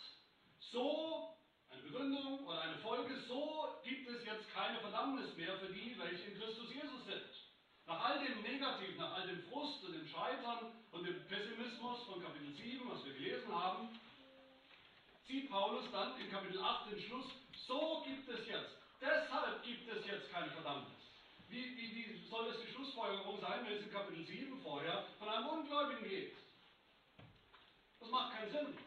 [0.60, 1.34] So,
[1.68, 6.30] eine Begründung oder eine Folge, so gibt es jetzt keine Verdammnis mehr für die, welche
[6.30, 7.26] in Christus Jesus sind.
[7.86, 12.22] Nach all dem Negativ, nach all dem Frust und dem Scheitern und dem Pessimismus von
[12.22, 13.98] Kapitel 7, was wir gelesen haben,
[15.26, 17.26] zieht Paulus dann in Kapitel 8 den Schluss,
[17.66, 20.97] so gibt es jetzt, deshalb gibt es jetzt keine Verdammnis.
[21.48, 25.28] Wie, wie, wie soll das die Schlussfolgerung sein, wenn es in Kapitel 7 vorher von
[25.28, 26.36] einem Ungläubigen geht?
[28.00, 28.78] Das macht keinen Sinn.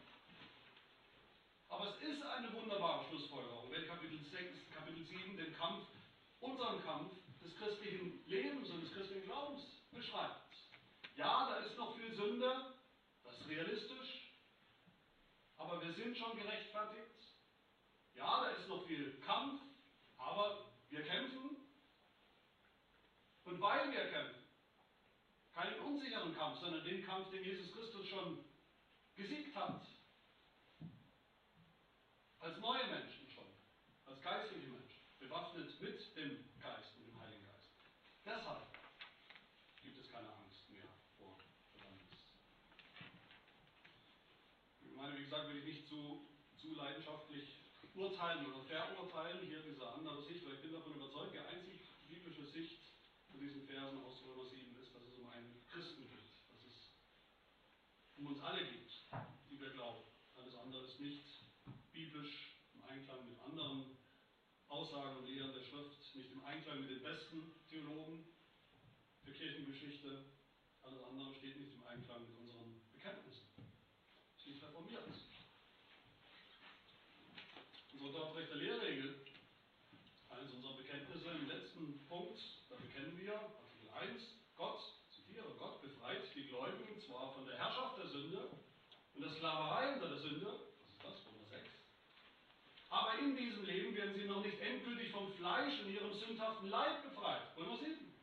[1.68, 5.86] Aber es ist eine wunderbare Schlussfolgerung, wenn Kapitel 6, Kapitel 7 den Kampf,
[6.40, 10.54] unseren Kampf des christlichen Lebens und des christlichen Glaubens beschreibt.
[11.16, 12.74] Ja, da ist noch viel Sünde,
[13.24, 14.32] das ist realistisch,
[15.56, 17.06] aber wir sind schon gerechtfertigt.
[18.14, 19.62] Ja, da ist noch viel Kampf,
[20.18, 21.56] aber wir kämpfen.
[23.44, 24.44] Und weil wir kämpfen,
[25.54, 28.44] keinen unsicheren Kampf, sondern den Kampf, den Jesus Christus schon
[29.14, 29.86] gesiegt hat,
[32.40, 33.46] als neue Menschen schon,
[34.06, 37.70] als geistliche Menschen, bewaffnet mit dem Geist und dem Heiligen Geist.
[38.24, 38.66] Deshalb
[39.82, 40.82] gibt es keine Angst mehr
[41.16, 41.38] vor
[41.70, 42.34] Verdammnis.
[44.80, 46.26] Ich meine, wie gesagt, will ich nicht zu,
[46.56, 47.54] zu leidenschaftlich
[47.94, 52.46] urteilen oder verurteilen, hier diese andere Sicht, weil ich bin davon überzeugt, die einzig biblische
[52.46, 52.80] Sicht
[53.30, 56.21] zu diesen Versen aus Römer 7 ist, dass es um einen Christen geht,
[58.22, 58.92] um uns alle geht,
[59.50, 60.04] die wir glauben.
[60.36, 61.42] Alles andere ist nicht
[61.90, 63.98] biblisch im Einklang mit anderen
[64.68, 68.24] Aussagen und Lehren der Schrift, nicht im Einklang mit den besten Theologen.
[69.24, 70.24] Für Kirchengeschichte.
[70.82, 73.48] Alles andere steht nicht im Einklang mit unseren Bekenntnissen.
[74.36, 75.02] Es ist nicht reformiert.
[77.92, 79.26] Unsere Dortrechter Lehrregel,
[80.28, 84.22] eines unserer Bekenntnisse im letzten Punkt, da bekennen wir, Artikel 1,
[84.56, 84.80] Gott,
[85.10, 88.50] zitiere, Gott befreit die Gläubigen zwar von der Herrschaft der Sünde
[89.14, 91.68] und der Sklaverei unter der Sünde, das ist das, Römer 6,
[92.90, 97.02] aber in diesem Leben werden sie noch nicht endgültig vom Fleisch und ihrem sündhaften Leib
[97.02, 97.42] befreit.
[97.56, 98.14] Römer 7.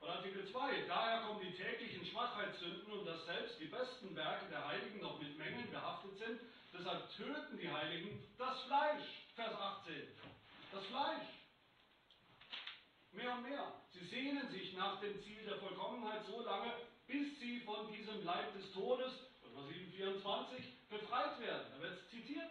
[0.00, 0.86] Und Artikel 2.
[0.88, 5.36] Daher kommen die täglichen Schwachheitssünden und dass selbst die besten Werke der Heiligen noch mit
[5.36, 6.40] Mängeln behaftet sind.
[6.72, 9.04] Deshalb töten die Heiligen das Fleisch.
[9.34, 10.16] Vers 18.
[10.72, 11.28] Das Fleisch.
[13.12, 13.70] Mehr und mehr.
[13.92, 16.72] Sie sehnen sich nach dem Ziel der Vollkommenheit so lange,
[17.10, 21.66] bis sie von diesem Leib des Todes, Römer 7, 24, befreit werden.
[21.74, 22.50] Da wird es zitiert.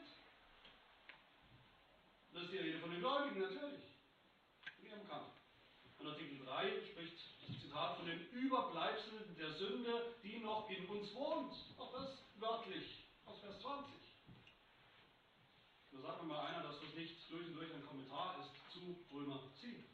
[2.34, 3.82] Das ist die Rede von den Gläubigen, natürlich.
[4.82, 5.32] In ihrem Kampf.
[5.98, 7.18] Und Artikel 3 spricht,
[7.62, 11.54] Zitat, von den Überbleibseln der Sünde, die noch in uns wohnt.
[11.78, 13.94] Auch das wörtlich aus Vers 20.
[15.92, 18.98] Da sagt mir mal einer, dass das nicht durch und durch ein Kommentar ist zu
[19.14, 19.86] Römer 7.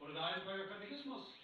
[0.00, 1.37] Oder der Heidelberger Katechismus.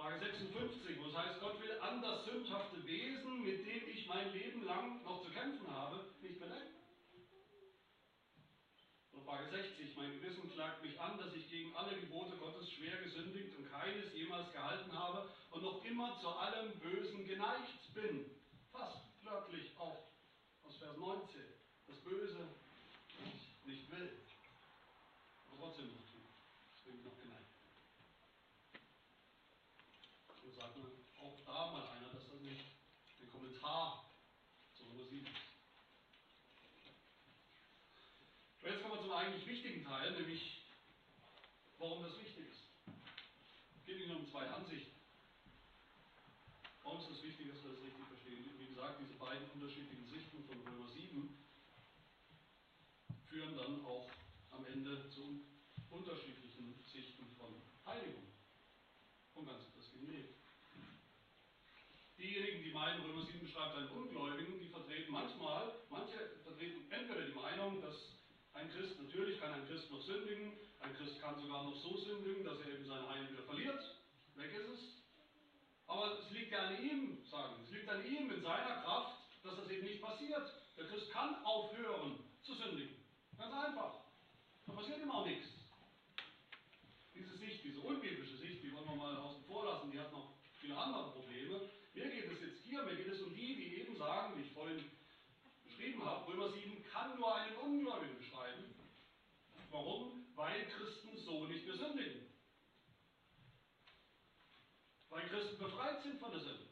[0.00, 4.32] Frage 56, wo es heißt, Gott will an das sündhafte Wesen, mit dem ich mein
[4.32, 6.80] Leben lang noch zu kämpfen habe, nicht bedenken.
[9.12, 12.96] Und Frage 60, mein Gewissen klagt mich an, dass ich gegen alle Gebote Gottes schwer
[13.02, 18.24] gesündigt und keines jemals gehalten habe und noch immer zu allem Bösen geneigt bin.
[18.72, 19.98] Fast wörtlich auch
[20.64, 21.40] aus Vers 19.
[21.88, 22.48] Das Böse
[23.18, 24.16] ich nicht will,
[25.48, 26.24] aber trotzdem noch tun.
[26.72, 27.50] Das bin ich noch geneigt.
[30.42, 32.64] Und sagt man auch da mal einer, dass das nicht
[33.20, 34.10] ein Kommentar
[34.74, 35.32] zur Nummer 7 ist.
[38.62, 40.62] Und jetzt kommen wir zum eigentlich wichtigen Teil, nämlich
[41.78, 42.64] warum das wichtig ist.
[43.76, 44.98] Es geht Ihnen um zwei Ansichten.
[46.82, 48.50] Warum ist es wichtig, dass wir das richtig verstehen?
[48.58, 51.36] Wie gesagt, diese beiden unterschiedlichen Sichten von Römer 7
[53.28, 54.10] führen dann auch
[54.50, 55.44] am Ende zu
[55.90, 57.52] unterschiedlichen Sichten von
[57.84, 58.32] Heiligung
[59.34, 60.34] vom ganzen christlichen Leben.
[62.16, 67.34] Diejenigen, die meinen, Römer 7 beschreibt einen Ungläubigen, die vertreten manchmal, manche vertreten entweder die
[67.34, 71.76] Meinung, dass ein Christ, natürlich kann ein Christ noch sündigen, ein Christ kann sogar noch
[71.76, 73.84] so sündigen, dass er eben sein Heil wieder verliert,
[74.36, 74.80] weg ist es.
[75.88, 79.56] Aber es liegt ja an ihm, sagen es liegt an ihm, in seiner Kraft, dass
[79.56, 80.54] das eben nicht passiert.
[80.78, 82.96] Der Christ kann aufhören zu sündigen.
[83.36, 83.99] Ganz einfach.
[84.80, 85.46] Passiert ihm auch nichts.
[87.14, 90.32] Diese Sicht, diese unbiblische Sicht, die wollen wir mal außen vor lassen, die hat noch
[90.58, 91.68] viele andere Probleme.
[91.92, 94.52] Mir geht es jetzt hier, mir geht es um die, die eben sagen, wie ich
[94.52, 94.82] vorhin
[95.64, 98.74] beschrieben habe, Römer 7 kann nur einen Ungläubigen beschreiben.
[99.70, 100.24] Warum?
[100.34, 102.26] Weil Christen so nicht mehr sündigen.
[105.10, 106.70] Weil Christen befreit sind von der Sünde.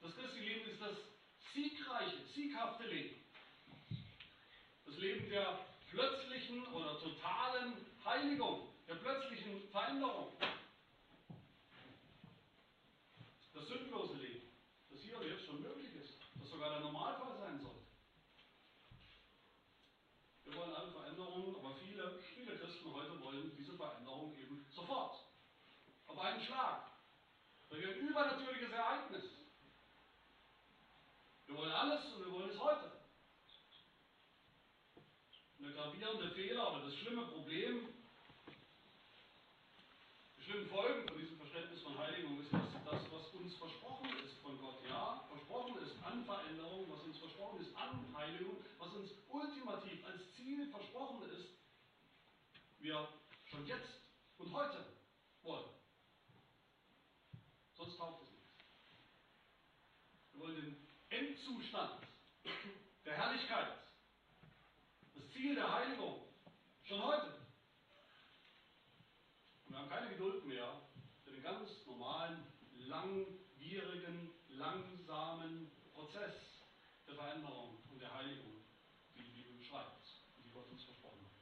[0.00, 0.96] Das christliche Leben ist das
[1.52, 3.21] siegreiche, sieghafte Leben.
[5.02, 5.58] Leben der
[5.90, 10.32] plötzlichen oder totalen Heiligung, der plötzlichen Veränderung.
[13.52, 14.48] Das sündlose Leben,
[14.90, 17.82] das hier und jetzt schon möglich ist, das sogar der Normalfall sein sollte.
[20.44, 25.16] Wir wollen alle Veränderungen, aber viele, viele Christen heute wollen diese Veränderung eben sofort.
[26.06, 26.92] Auf einen Schlag.
[27.70, 29.24] Durch ein übernatürliches Ereignis.
[31.46, 32.91] Wir wollen alles und wir wollen es heute.
[35.82, 37.88] Gravierende Fehler oder das schlimme Problem,
[40.38, 44.40] die schlimmen Folgen von diesem Verständnis von Heiligung ist, dass das, was uns versprochen ist
[44.42, 49.10] von Gott, ja, versprochen ist an Veränderung, was uns versprochen ist an Heiligung, was uns
[49.28, 51.48] ultimativ als Ziel versprochen ist,
[52.78, 53.08] wir
[53.50, 54.02] schon jetzt
[54.38, 54.86] und heute
[55.42, 55.68] wollen.
[57.76, 58.54] Sonst taugt es nichts.
[60.32, 60.76] Wir wollen den
[61.10, 62.06] Endzustand
[63.04, 63.82] der Herrlichkeit,
[65.14, 66.22] das Ziel der Heiligung,
[66.84, 67.34] schon heute.
[69.66, 70.80] Und wir haben keine Geduld mehr
[71.24, 76.34] für den ganz normalen, langwierigen, langsamen Prozess
[77.06, 78.64] der Veränderung und der Heiligung,
[79.14, 81.32] die die Bibel beschreibt und die Gott uns versprochen hat.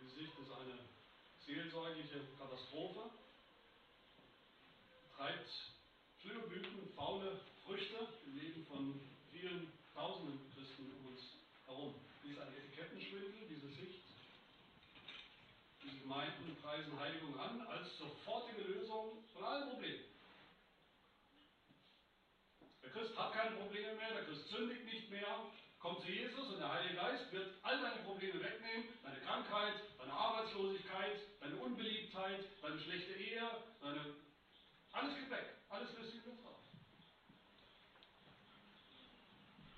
[0.00, 0.78] Diese Sicht ist eine
[1.46, 2.20] seelsorgliche
[2.70, 3.10] Katastrophe,
[5.16, 5.50] treibt
[6.22, 9.00] Blüten, faule Früchte im Leben von
[9.32, 11.20] vielen tausenden Christen um uns
[11.66, 11.94] herum.
[12.22, 14.02] Dies ist ein Etikettenschwindel, diese Sicht.
[15.82, 20.04] Diese Gemeinden preisen Heiligung an als sofortige Lösung von allen Problemen.
[22.82, 26.58] Der Christ hat keine Probleme mehr, der Christ sündigt nicht mehr, komm zu Jesus und
[26.58, 32.80] der Heilige Geist wird all deine Probleme wegnehmen, deine Krankheit, deine Arbeitslosigkeit, deine Unbeliebtheit, deine
[32.80, 34.14] schlechte Ehe, deine
[34.92, 36.60] alles geht weg, alles löst sich Luft auf.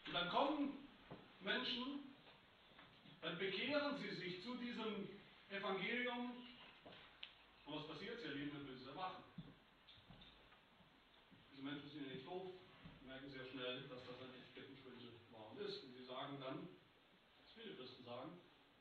[0.07, 0.89] Und dann kommen
[1.41, 2.15] Menschen,
[3.21, 5.09] dann bekehren sie sich zu diesem
[5.51, 6.33] Evangelium.
[7.67, 8.21] Und was passiert?
[8.21, 9.23] Sie erleben ein böses Erwachen.
[11.53, 12.53] Diese Menschen sind ja nicht doof,
[13.05, 15.13] merken sehr schnell, dass das ein echt Gettenschwindel
[15.67, 15.85] ist.
[15.85, 16.69] Und sie sagen dann,
[17.45, 18.33] was viele Christen sagen,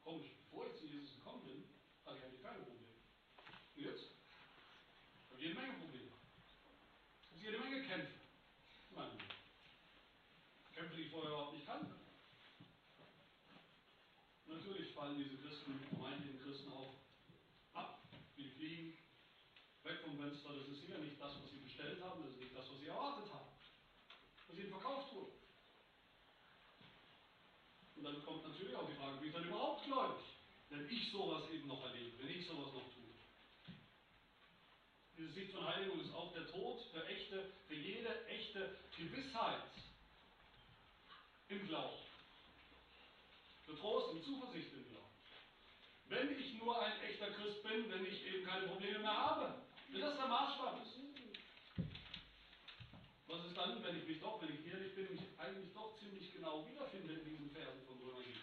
[0.03, 1.63] komisch, bevor ich zu Jesus gekommen bin,
[2.05, 2.95] hatte ich eigentlich keine Probleme.
[3.75, 4.07] Und jetzt?
[5.25, 6.11] Ich habe jede Menge Probleme.
[7.21, 8.13] Ich habe jede Menge Kämpfe.
[8.95, 9.11] Nein.
[10.73, 11.95] Kämpfe, die ich vorher überhaupt nicht kannte.
[14.47, 16.95] Natürlich fallen diese Christen, vermeintlichen Christen auch
[17.73, 18.03] ab,
[18.35, 18.97] wie fliegen,
[20.21, 20.53] Fenster.
[20.53, 22.87] Das ist sicher nicht das, was sie bestellt haben, das ist nicht das, was sie
[22.87, 23.49] erwartet haben,
[24.47, 25.31] was ihnen verkauft wurde.
[27.95, 30.25] Und dann kommt natürlich auch die Frage, bin ich dann überhaupt gläubig,
[30.69, 33.01] wenn ich sowas eben noch erlebe, wenn ich sowas noch tue.
[35.17, 39.63] Diese Sicht von Heiligung ist auch der Tod für echte, für jede echte Gewissheit
[41.49, 41.97] im Glauben.
[43.65, 45.05] Für Trost und Zuversicht im Glauben.
[46.09, 49.60] Wenn ich nur ein echter Christ bin, wenn ich eben keine Probleme mehr habe.
[49.99, 51.01] Das der Maßstab ist.
[53.27, 56.33] Was ist dann, wenn ich mich doch, wenn ich ehrlich bin, mich eigentlich doch ziemlich
[56.33, 58.39] genau wiederfinde in diesen Versen von Römer 7?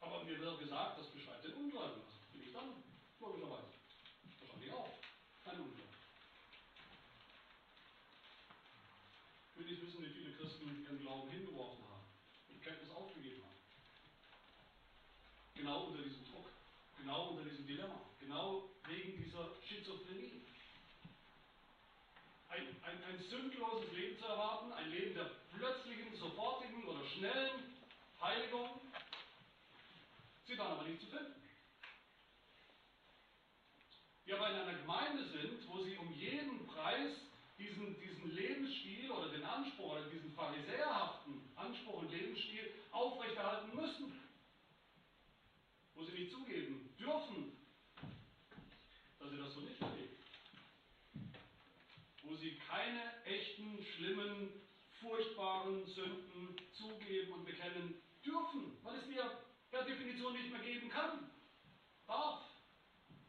[0.00, 2.06] Aber mir wird gesagt, das beschreibt den Ungläubigen.
[2.06, 2.82] Was bin ich dann?
[3.20, 3.68] Logischerweise.
[4.40, 4.88] Wahrscheinlich auch.
[5.44, 5.88] Kein Ungläubiger.
[9.50, 12.06] Ich will nicht wissen, wie viele Christen ihren Glauben hingeworfen haben,
[12.48, 13.60] die Kenntnis aufgegeben haben.
[15.54, 16.48] Genau unter diesem Druck,
[16.98, 20.42] genau unter diesem Dilemma, genau wegen dieser Schizophrenie.
[23.28, 27.76] Sündloses Leben zu erwarten, ein Leben der plötzlichen, sofortigen oder schnellen
[28.20, 28.80] Heiligung,
[30.46, 31.34] sie dann aber nicht zu finden.
[34.26, 37.12] Wir aber in einer Gemeinde sind, wo sie um jeden Preis
[37.58, 44.20] diesen, diesen Lebensstil oder den Anspruch oder diesen pharisäerhaften Anspruch und Lebensstil aufrechterhalten müssen.
[45.94, 47.56] Wo sie nicht zugeben dürfen,
[49.18, 50.16] dass sie das so nicht erleben.
[52.24, 54.52] Wo sie keine echten, schlimmen,
[55.00, 59.30] furchtbaren Sünden zugeben und bekennen dürfen, weil es mir
[59.70, 61.30] per Definition nicht mehr geben kann,
[62.06, 62.46] darf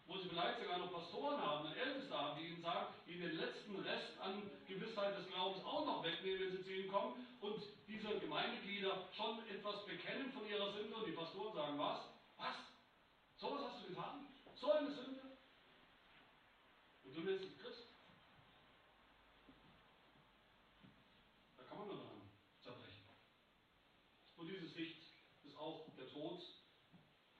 [0.07, 3.37] wo sie vielleicht sogar noch Pastoren haben, ein Älteste haben, die ihnen sagen, ihnen den
[3.37, 7.61] letzten Rest an Gewissheit des Glaubens auch noch wegnehmen, wenn sie zu ihnen kommen und
[7.87, 11.99] diese Gemeindeglieder schon etwas bekennen von ihrer Sünde und die Pastoren sagen, was?
[12.37, 12.55] Was?
[13.37, 14.27] So was hast du getan?
[14.55, 15.37] So eine Sünde?
[17.03, 17.87] Und du nennst dich Christ?
[21.57, 22.21] Da kann man nur dran
[22.61, 23.03] zerbrechen.
[24.37, 25.01] Und diese Sicht
[25.43, 26.41] ist auch der Tod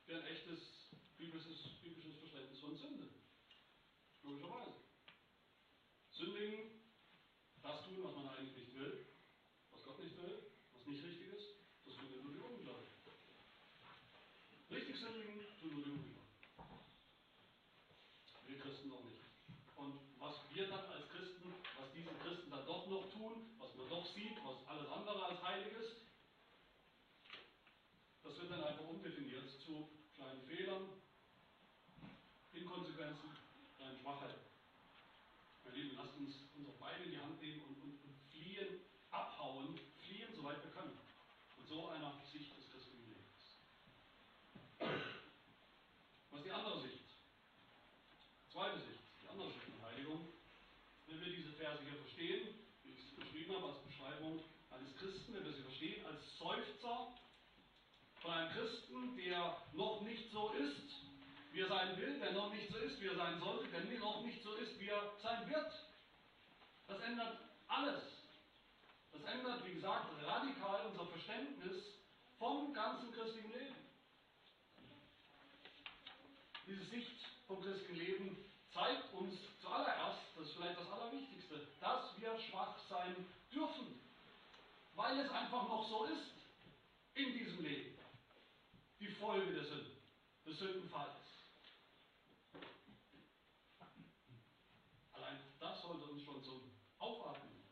[0.06, 0.78] für ein echtes
[1.18, 3.10] biblisches, biblisches Verständnis von Sünde.
[4.24, 4.74] Logischerweise.
[6.12, 6.82] Sündigen,
[7.62, 9.06] das tun, was man eigentlich nicht will,
[9.72, 11.48] was Gott nicht will, was nicht richtig ist,
[11.86, 12.94] das tun nur die Ungläubigen.
[14.70, 16.28] Richtig sündigen tun nur die Ungläubigen.
[18.46, 19.22] Wir Christen noch nicht.
[19.76, 23.90] Und was wir dann als Christen, was diese Christen dann doch noch tun, was man
[23.90, 25.96] doch sieht, was alles andere als heilig ist,
[28.24, 30.88] das wird dann einfach umdefiniert zu kleinen Fehlern,
[32.54, 33.36] Inkonsequenzen,
[33.76, 34.40] kleinen Schwachheiten.
[35.66, 38.80] Meine Lieben, lasst uns unsere Beine in die Hand nehmen und, und, und fliehen,
[39.12, 40.98] abhauen, fliehen, soweit wir können.
[41.60, 43.60] Und so einer Sicht des christlichen Lebens.
[46.32, 47.04] Was ist die andere Sicht?
[48.50, 50.32] Zweite Sicht, die andere Sicht der Heiligung.
[51.08, 54.40] Wenn wir diese Verse hier verstehen, wie ich es beschrieben habe als Beschreibung
[54.72, 56.77] eines Christen, wenn wir sie verstehen als Seufzer
[58.28, 60.92] von einem Christen, der noch nicht so ist,
[61.54, 64.22] wie er sein will, der noch nicht so ist, wie er sein sollte, der noch
[64.22, 65.72] nicht so ist, wie er sein wird.
[66.88, 67.38] Das ändert
[67.70, 68.04] alles.
[69.14, 71.86] Das ändert, wie gesagt, radikal unser Verständnis
[72.38, 73.76] vom ganzen christlichen Leben.
[76.68, 78.38] Diese Sicht vom christlichen Leben
[78.74, 84.02] zeigt uns zuallererst, das ist vielleicht das Allerwichtigste, dass wir schwach sein dürfen,
[84.96, 86.34] weil es einfach noch so ist
[87.14, 87.97] in diesem Leben.
[89.00, 89.92] Die Folge der Sünde,
[90.46, 91.14] des Sündenfalls.
[95.14, 97.64] Allein das sollte uns schon zum Aufatmen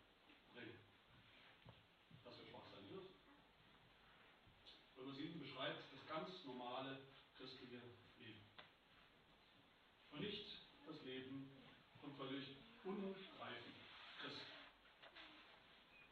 [0.54, 0.78] bringen,
[2.24, 3.10] dass wir schwach sein dürfen.
[4.98, 7.00] Römer 7 beschreibt das ganz normale
[7.38, 7.82] christliche
[8.20, 8.42] Leben.
[10.12, 10.46] Und nicht
[10.86, 11.50] das Leben
[12.02, 12.46] von völlig
[12.84, 13.74] unreifen
[14.22, 14.46] Christen,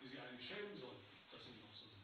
[0.01, 2.03] die sie eigentlich schämen sollen, dass sie noch so sind.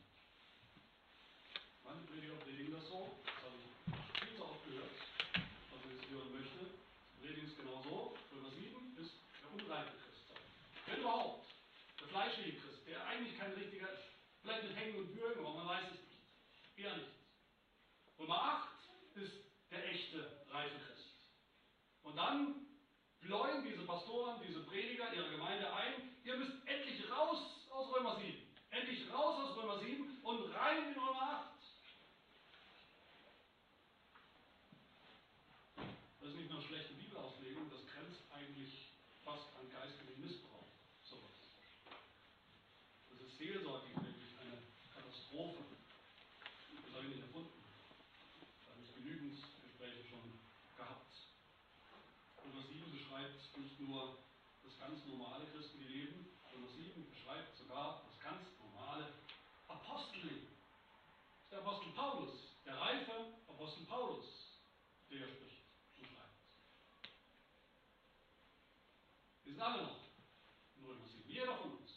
[22.20, 22.68] dann
[23.22, 27.38] bläuen diese Pastoren, diese Prediger ihre Gemeinde ein, ihr müsst endlich raus
[27.70, 28.36] aus Römer 7.
[28.72, 31.49] Endlich raus aus Römer 7 und rein in Römer 8.
[36.20, 38.89] Das ist nicht nur schlechte Bibelauslegung, das grenzt eigentlich
[39.24, 40.68] fast an geistigen Missbrauch.
[41.03, 41.32] Sowas.
[43.10, 44.62] Das ist seelsorglich wirklich eine
[44.93, 45.64] Katastrophe.
[46.86, 47.64] Das habe ich nicht erfunden.
[48.66, 49.39] Da habe ich genügend
[49.80, 50.39] Gespräche schon
[50.78, 51.14] gehabt.
[52.45, 54.18] Römer 7 beschreibt nicht nur
[54.64, 59.14] das ganz normale christliche Leben, Römer 7 beschreibt sogar das ganz normale
[59.68, 60.47] Apostelleben.
[60.47, 62.32] Das ist der Apostel Paulus,
[62.66, 64.26] der reife Apostel Paulus,
[65.10, 65.64] der spricht
[65.97, 66.39] und schreibt.
[69.43, 69.99] Wir sind alle noch
[70.78, 71.91] in Römer 7, jeder von uns.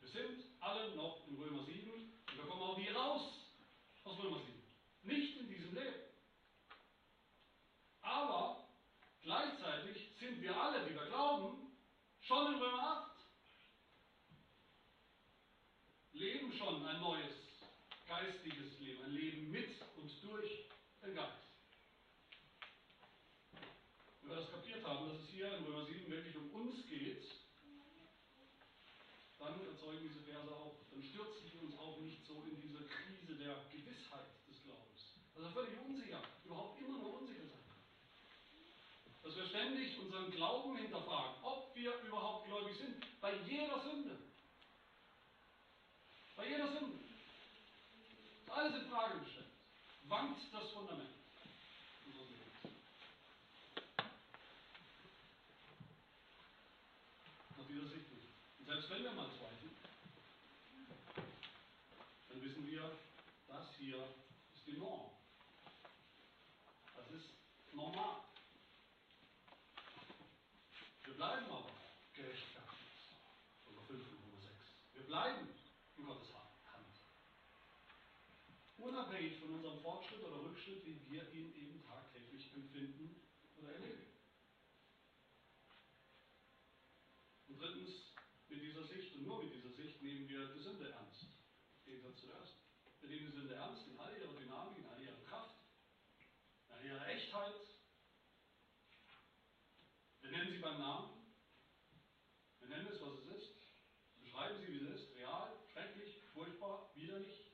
[0.00, 3.34] Wir sind alle noch in Römer 7 und wir kommen auch nie raus
[4.04, 4.62] aus Römer 7.
[5.02, 6.00] Nicht in diesem Leben.
[8.00, 8.68] Aber
[9.22, 11.76] gleichzeitig sind wir alle, die wir glauben,
[12.20, 13.10] schon in Römer 8.
[16.12, 17.34] Leben schon ein neues
[18.08, 20.64] geistiges Leben, ein Leben mit und durch
[21.02, 21.44] den Geist.
[24.22, 27.22] Wenn wir das kapiert haben, dass es hier in Römer 7 wirklich um uns geht,
[29.38, 33.36] dann erzeugen diese Verse auch, dann stürzen die uns auch nicht so in diese Krise
[33.36, 35.20] der Gewissheit des Glaubens.
[35.36, 37.60] Also völlig unsicher, überhaupt immer nur unsicher sein.
[39.22, 44.33] Dass wir ständig unseren Glauben hinterfragen, ob wir überhaupt gläubig sind, bei jeder Sünde.
[46.36, 46.98] Bei jeder Sünde.
[48.42, 49.46] Ist alles in Frage gestellt.
[50.08, 51.10] Wankt das Fundament
[52.06, 52.44] unseres Lebens.
[57.88, 58.28] Sicht nicht.
[58.58, 59.76] Und selbst wenn wir mal zweifeln,
[62.28, 62.90] dann wissen wir,
[63.48, 64.08] das hier
[64.54, 65.10] ist die Norm.
[66.96, 67.30] Das ist
[67.72, 68.20] normal.
[71.04, 71.70] Wir bleiben aber
[72.14, 72.64] gerechtfertigt.
[73.66, 74.54] Nummer 5 und Nummer 6.
[74.94, 75.48] Wir bleiben
[75.98, 76.44] in Gottes Hand.
[78.78, 83.22] Unabhängig von unserem Fortschritt oder Rückschritt, wie wir ihn eben tagtäglich empfinden
[83.56, 84.04] oder erleben.
[87.48, 88.12] Und drittens,
[88.48, 91.22] mit dieser Sicht und nur mit dieser Sicht nehmen wir die Sünde ernst.
[91.84, 92.60] Im Gegensatz zu der ersten.
[93.00, 95.54] Wir nehmen die Sünde ernst in all ihrer Dynamik, in all ihrer Kraft,
[96.68, 96.90] in
[97.34, 97.66] Echtheit.
[100.20, 101.10] Wir nennen sie beim Namen.
[102.60, 103.50] Wir nennen es, was es ist.
[104.22, 105.16] Beschreiben sie, wie es ist.
[105.16, 107.50] Real, schrecklich, furchtbar, widerlich.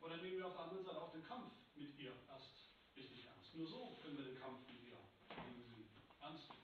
[0.00, 3.54] Oder nehmen wir auf der anderen Seite auch den Kampf mit ihr erst richtig ernst.
[3.54, 4.98] Nur so können wir den Kampf mit ihr
[5.30, 5.88] gegen sie
[6.20, 6.62] ernst nehmen.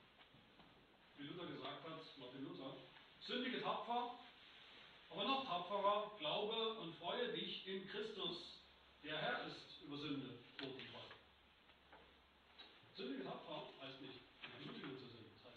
[1.16, 2.76] Wie Luther gesagt hat, Martin Luther,
[3.20, 4.18] sündige tapfer,
[5.08, 8.58] aber noch tapferer, glaube und freue dich in Christus,
[9.02, 11.16] der Herr ist über Sünde, und Teufel.
[12.94, 14.20] Sündige tapfer heißt nicht,
[14.52, 15.32] Ermutigung zu sind.
[15.42, 15.54] Das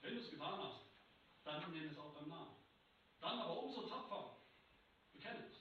[0.00, 0.86] wenn du es getan hast,
[1.42, 2.54] dann nenn es auch beim Namen.
[3.20, 4.36] Dann aber umso tapferer,
[5.12, 5.58] bekenne es.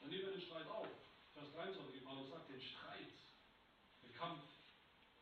[0.00, 0.88] Dann nehmen wir den Streit auf.
[1.34, 3.12] Vers 23, Paulus sagt, den Streit,
[4.02, 4.44] den Kampf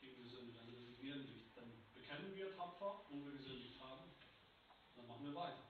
[0.01, 1.43] gegen die Sünde, dann resignieren wir.
[1.57, 4.05] Dann bekennen wir tapfer, wo wir gesündigt haben.
[4.95, 5.67] Dann machen wir weiter.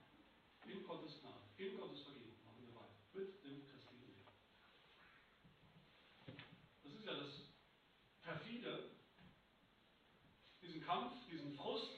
[0.67, 2.93] In Gottes Gnade, in Gottes Vergebung machen wir weiter.
[3.13, 4.27] Mit dem christlichen Leben.
[6.83, 7.47] Das ist ja das
[8.21, 8.89] perfide,
[10.61, 11.91] diesen Kampf, diesen Frust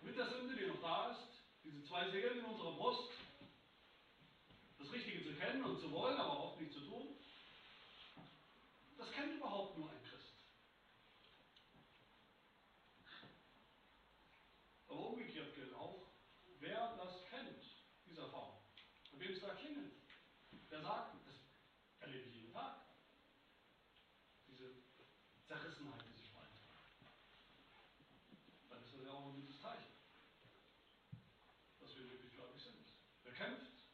[0.00, 3.08] mit der Sünde, die noch da ist, diese zwei Seelen in unserer Brust,
[4.80, 7.16] das Richtige zu kennen und zu wollen, aber oft nicht zu tun,
[8.98, 10.34] das kennt überhaupt nur ein Christ.
[14.88, 16.08] Aber umgekehrt gilt auch,
[16.58, 17.62] wer das kennt,
[18.10, 18.58] diese Erfahrung,
[19.12, 19.92] bei wem es da klingelt,
[20.72, 21.36] der sagt, das
[22.00, 22.74] erlebe ich jeden Tag.
[24.48, 24.82] Diese
[25.46, 26.58] Zerrissenheit, diese Spaltung.
[28.68, 29.94] Dann ist das ja auch ein gutes Zeichen,
[31.84, 32.86] dass wir wirklich gläubig sind.
[33.36, 33.90] Wer kämpft,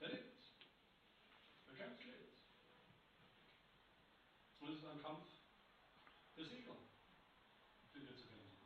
[0.00, 0.42] der lebt.
[1.66, 2.38] Wer kämpft, lebt.
[4.58, 5.28] Und es ist ein Kampf
[6.36, 6.76] der Sieger,
[7.94, 8.58] den wir zu kämpfen.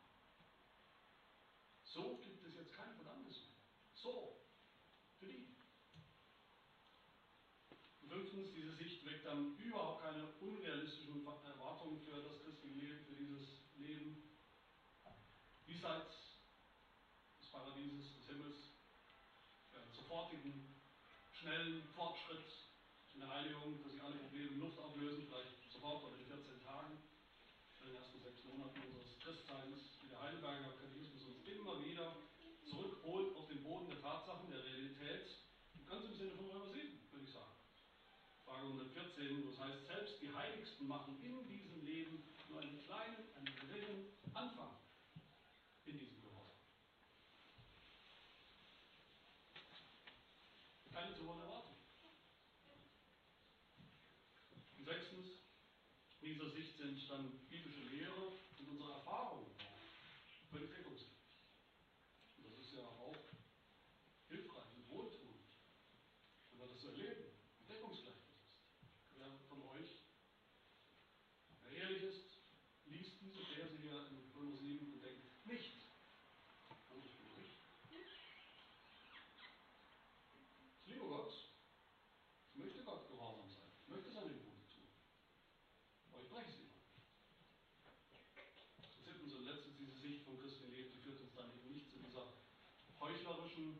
[1.83, 3.61] So gibt es jetzt kein Verdammnis mehr.
[3.93, 4.41] So,
[5.19, 5.55] für die.
[8.01, 13.17] Und fünftens, diese Sicht weckt dann überhaupt keine unrealistischen Erwartungen für das christliche Leben, für
[13.17, 14.39] dieses Leben
[15.67, 16.39] diesseits
[17.39, 18.79] des Paradieses, des Himmels,
[19.71, 20.65] für einen sofortigen,
[21.33, 22.49] schnellen Fortschritt
[23.13, 26.65] in der Heiligung, dass sich alle Probleme in Luft auflösen, vielleicht sofort oder in 14
[26.65, 26.97] Tagen,
[27.77, 32.17] in den ersten sechs Monaten unseres Christseins, wie der Heidelberger Katechismus uns immer wieder
[32.65, 35.29] zurückholt auf den Boden der Tatsachen, der Realität,
[35.85, 37.53] ganz im Sinne von Römer 7, würde ich sagen.
[38.49, 43.29] Frage 114, sind, das heißt, selbst die Heiligsten machen in diesem Leben nur einen kleinen,
[43.37, 44.73] einen geringen Anfang
[45.85, 46.57] in diesem Gehorsam.
[50.99, 51.77] Keine zu hohen Erwartungen.
[54.79, 55.27] Und sechstens,
[56.21, 56.51] in dieser
[57.09, 59.47] Sicht sind dann biblische Lehre und unsere Erfahrungen
[60.51, 61.09] völlig deckungsgleich.
[62.37, 63.17] Und das ist ja auch
[64.29, 65.41] hilfreich und wohltuend,
[66.51, 68.53] wenn wir das so erleben, wie deckungsgleich das ist.
[69.17, 69.89] Wer von euch,
[71.63, 72.37] wer ehrlich ist,
[72.87, 75.89] liest diese Verse hier in Römer 7 und denkt nicht,
[76.91, 77.57] also ich bin ich.
[80.85, 81.33] Ich liebe Gott,
[82.53, 84.89] ich möchte Gott gehorsam sein, ich möchte seine Gebote tun.
[86.13, 86.79] Aber ich breche sie immer.
[88.99, 91.91] Und siebtens und letztens, diese Sicht von Christen lebt, die führt uns dann eben nicht
[91.91, 92.33] zu dieser
[93.01, 93.79] heuchlerischen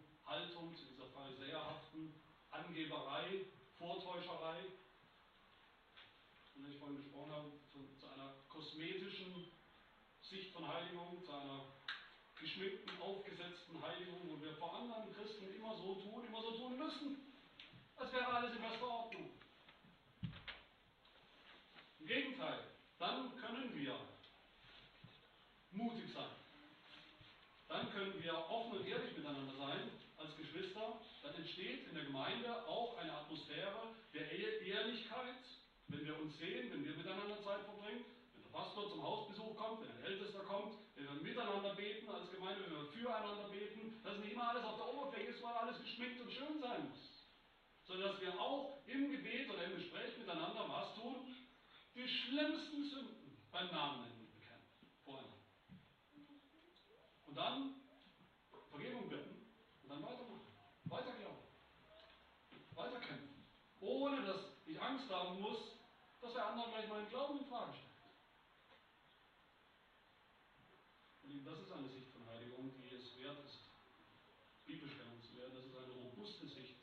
[0.59, 2.15] Haltung, zu dieser pharisäerhaften
[2.51, 3.47] Angeberei,
[3.79, 4.59] Vortäuscherei,
[6.53, 9.53] von der ich vorhin gesprochen habe, zu, zu einer kosmetischen
[10.21, 11.67] Sicht von Heiligung, zu einer
[12.41, 17.33] geschminkten, aufgesetzten Heiligung, wo wir vor anderen Christen immer so tun, immer so tun müssen,
[17.97, 19.31] als wäre alles in bester Ordnung.
[22.01, 22.65] Im Gegenteil,
[22.99, 23.97] dann können wir
[25.71, 26.31] mutig sein.
[27.69, 29.98] Dann können wir offen und ehrlich miteinander sein
[30.59, 31.01] Geschwister.
[31.23, 35.45] Dann entsteht in der Gemeinde auch eine Atmosphäre der Ehrlichkeit,
[35.89, 38.05] wenn wir uns sehen, wenn wir miteinander Zeit verbringen,
[38.35, 42.31] wenn der Pastor zum Hausbesuch kommt, wenn ein Ältester kommt, wenn wir miteinander beten als
[42.31, 45.81] Gemeinde, wenn wir füreinander beten, dass nicht immer alles auf der Oberfläche ist, weil alles
[45.81, 47.29] geschminkt und schön sein muss.
[47.85, 51.35] Sondern dass wir auch im Gebet oder im Gespräch miteinander was tun?
[51.95, 54.69] Die schlimmsten Sünden beim Namen nennen bekennen.
[55.05, 55.39] Voreinander.
[57.27, 57.75] Und dann
[58.71, 59.47] Vergebung bitten
[59.83, 60.39] und dann weitermachen.
[60.85, 61.43] Weiter glauben.
[62.75, 63.45] Weiter kämpfen.
[63.81, 65.59] Ohne dass ich Angst haben muss,
[66.21, 67.89] dass der andere gleich meinen Glauben in Frage stellt.
[71.45, 73.61] Das ist eine Sicht von Heiligung, die es wert ist,
[74.67, 75.55] biblisch kennenzulernen.
[75.55, 76.77] Das ist eine robuste Sicht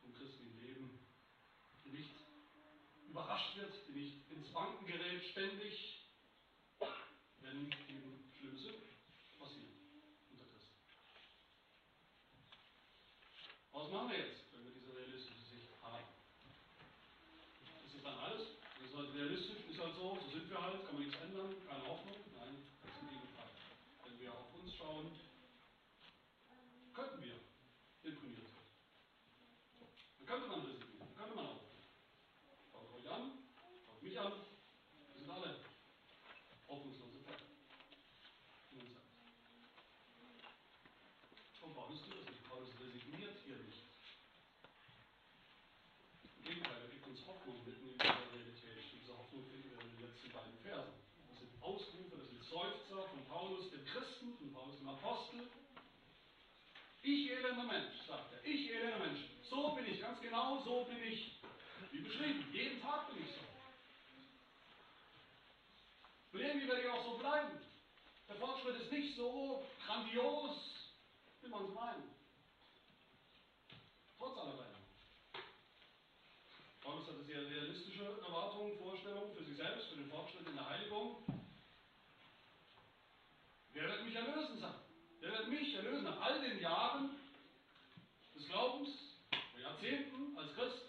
[0.00, 1.06] vom christlichen Leben,
[1.84, 2.10] die nicht
[3.08, 6.04] überrascht wird, die nicht ins Wanken gerät ständig,
[7.40, 8.82] wenn eben schlimme Sünden
[9.38, 9.72] passieren
[10.30, 10.74] unter Christen.
[13.72, 16.04] Was machen wir jetzt, wenn wir diese realistische Sicht haben?
[17.86, 18.48] Ist das dann alles?
[18.80, 21.54] Das ist halt realistisch, ist halt so, so sind wir halt, kann man nichts ändern,
[21.66, 22.16] keine Hoffnung?
[22.36, 23.50] Nein, das ist im Gegenteil.
[24.04, 25.10] Wenn wir auf uns schauen,
[26.92, 27.40] könnten wir
[28.02, 28.68] imponiert werden.
[30.18, 31.82] Dann könnte man resignieren, dann könnte man aufgeben.
[32.70, 33.32] Schaut euch an,
[33.84, 35.60] schaut mich an, wir sind alle
[36.68, 37.44] hoffnungslose Fälle.
[38.70, 39.10] In uns selbst.
[41.62, 42.44] Und Paulus tut das nicht.
[42.48, 43.82] Paulus resigniert hier nicht.
[46.36, 48.84] Im Gegenteil, er gibt uns Hoffnung mitten in dieser Realität.
[48.92, 50.94] Diese Hoffnung finden wir in den letzten beiden Versen.
[51.28, 55.48] Das sind Ausrufe, das sind Seufzer von Paulus, dem Christen, von Paulus, dem Apostel.
[57.04, 58.42] Ich elender Mensch, sagt er.
[58.50, 59.20] Ich elender Mensch.
[59.42, 61.38] So bin ich, ganz genau so bin ich.
[61.92, 63.42] Wie beschrieben, jeden Tag bin ich so.
[66.32, 67.60] Und irgendwie werde ich auch so bleiben.
[68.26, 70.56] Der Fortschritt ist nicht so grandios,
[71.42, 72.04] wie man es meint.
[74.16, 74.88] Trotz aller Veränderungen.
[76.82, 81.22] Paulus hatte sehr realistische Erwartungen, Vorstellungen für sich selbst, für den Fortschritt in der Heiligung.
[83.74, 84.84] Wer wird mich erlösen, sagt
[85.24, 87.10] Wer wird mich erlösen nach all den Jahren
[88.34, 88.88] des Glaubens,
[89.60, 90.84] Jahrzehnten als Christ,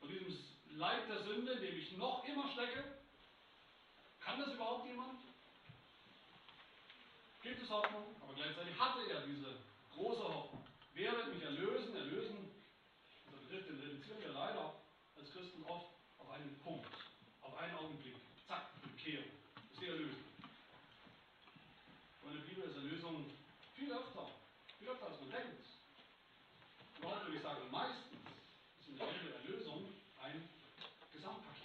[0.00, 0.34] von diesem
[0.76, 2.84] Leid der Sünde, in dem ich noch immer stecke?
[4.20, 5.20] Kann das überhaupt jemand?
[7.42, 8.16] Gibt es Hoffnung?
[8.22, 9.56] Aber gleichzeitig hatte er diese
[9.94, 10.64] große Hoffnung.
[10.94, 11.94] Wer wird mich erlösen?
[11.94, 12.50] Erlösen,
[13.26, 14.74] dieser Begriff, den reduzieren wir leider
[15.16, 16.88] als Christen oft auf einen Punkt,
[17.42, 18.14] auf einen Augenblick.
[18.48, 19.30] Zack, Bekehrung.
[19.54, 20.24] Das ist die Erlösung.
[22.22, 23.30] Und in der Bibel ist Erlösung
[23.74, 24.28] viel öfter,
[24.78, 25.66] viel öfter als man denkt.
[26.98, 28.18] Überhaupt würde ich sagen, meistens
[28.80, 29.92] ist in der Bibel Erlösung
[30.22, 30.48] ein
[31.12, 31.62] Gesamtpaket.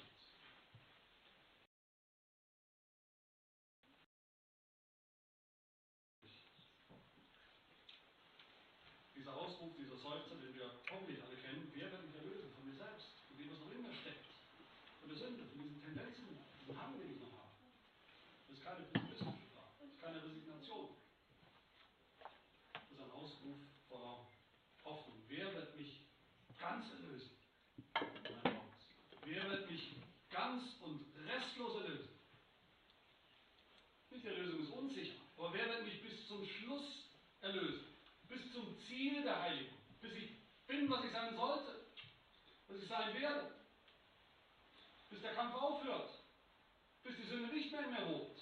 [9.16, 12.76] Dieser Ausruf, dieser Seufzer, den wir hoffentlich alle kennen, wer wird mich erlösen von mir
[12.76, 14.26] selbst, von dem, was noch in mir steckt,
[15.00, 16.28] von der Sünde, von diesen Tendenzen,
[16.60, 17.56] diesen Hang, den ich noch habe.
[18.48, 20.89] Das ist keine pessimistische Frage, das ist keine Resignation.
[22.74, 24.26] Das ist ein Ausruf voller
[24.84, 25.22] Hoffnung.
[25.28, 26.02] Wer wird mich
[26.60, 27.30] ganz erlösen?
[27.94, 28.74] Mein Gott.
[29.24, 29.96] Wer wird mich
[30.32, 32.10] ganz und restlos erlösen?
[34.10, 37.06] Nicht die Erlösung ist unsicher, aber wer wird mich bis zum Schluss
[37.42, 37.86] erlösen?
[38.28, 39.78] Bis zum Ziel der Heiligung.
[40.02, 40.30] Bis ich
[40.68, 41.86] bin, was ich sein sollte.
[42.68, 43.52] Was ich sein werde.
[45.12, 46.10] bis der Kampf aufhört,
[47.04, 48.39] bis die Sünde nicht mehr in mir wohnt,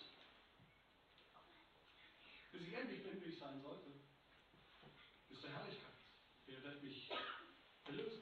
[2.52, 3.89] bis ich endlich bin, wie ich sein sollte,
[5.30, 5.93] bis der Herrlichkeit.
[6.47, 7.10] Er wird mich
[7.86, 8.22] erlösen.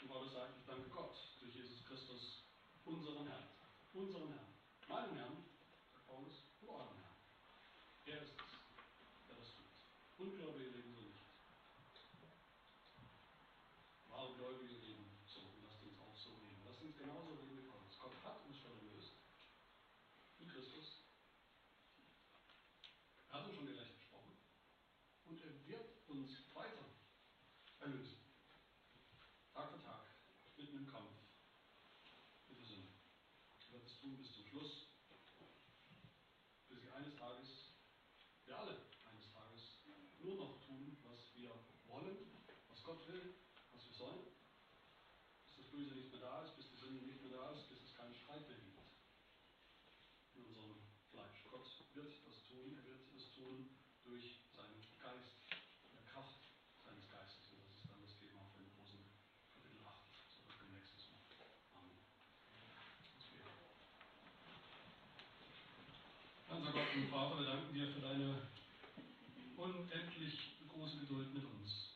[0.00, 2.42] Und Paulus sagt, ich danke Gott durch Jesus Christus,
[2.86, 3.48] unseren Herrn,
[3.92, 4.54] unseren Herrn,
[4.88, 5.44] meinen Herrn,
[5.92, 7.16] sagt Paulus, und euren Herrn.
[8.06, 8.36] Er ist es,
[9.28, 9.66] der das tut.
[10.18, 11.18] Ungläubige leben so nicht.
[14.10, 15.40] Wahre Gläubige leben so.
[15.40, 16.62] Und lasst uns auch so leben.
[16.66, 17.98] Lasst uns genauso leben wie Paulus.
[18.00, 19.12] Gott hat uns schon erlöst.
[20.40, 21.04] In Christus.
[23.28, 24.32] Er hat uns schon gerecht gesprochen.
[25.26, 26.88] Und er wird uns weiter
[27.80, 28.16] erlösen.
[29.52, 30.02] Tag für Tag.
[30.56, 31.12] Mitten im Kampf.
[32.48, 32.88] Mit der Sünde.
[33.68, 34.86] Er wird es tun bis zum Schluss.
[36.68, 37.70] Bis sie eines Tages,
[38.46, 38.76] wir alle
[39.08, 39.84] eines Tages,
[40.20, 41.52] nur noch tun, was wir
[41.86, 42.16] wollen,
[42.68, 43.34] was Gott will,
[43.72, 44.24] was wir sollen.
[45.44, 47.78] Bis das Böse nicht mehr da ist, bis die Sünde nicht mehr da ist, bis
[47.82, 48.80] es keinen Streit mehr gibt
[50.34, 50.76] in unserem
[51.10, 51.44] Fleisch.
[51.50, 53.70] Gott wird das tun, er wird es tun
[54.04, 55.36] durch seinen Geist,
[55.92, 56.40] der Kraft
[56.84, 57.52] seines Geistes.
[57.52, 59.00] Und das ist dann das Thema für den großen
[59.54, 59.92] Kapitel 8,
[60.34, 61.20] so das wir nächstes Mal.
[61.74, 62.00] Amen.
[63.14, 63.52] Uns beten.
[66.48, 68.42] Unser Gott und Vater, wir danken dir für deine
[69.56, 71.94] unendlich große Geduld mit uns.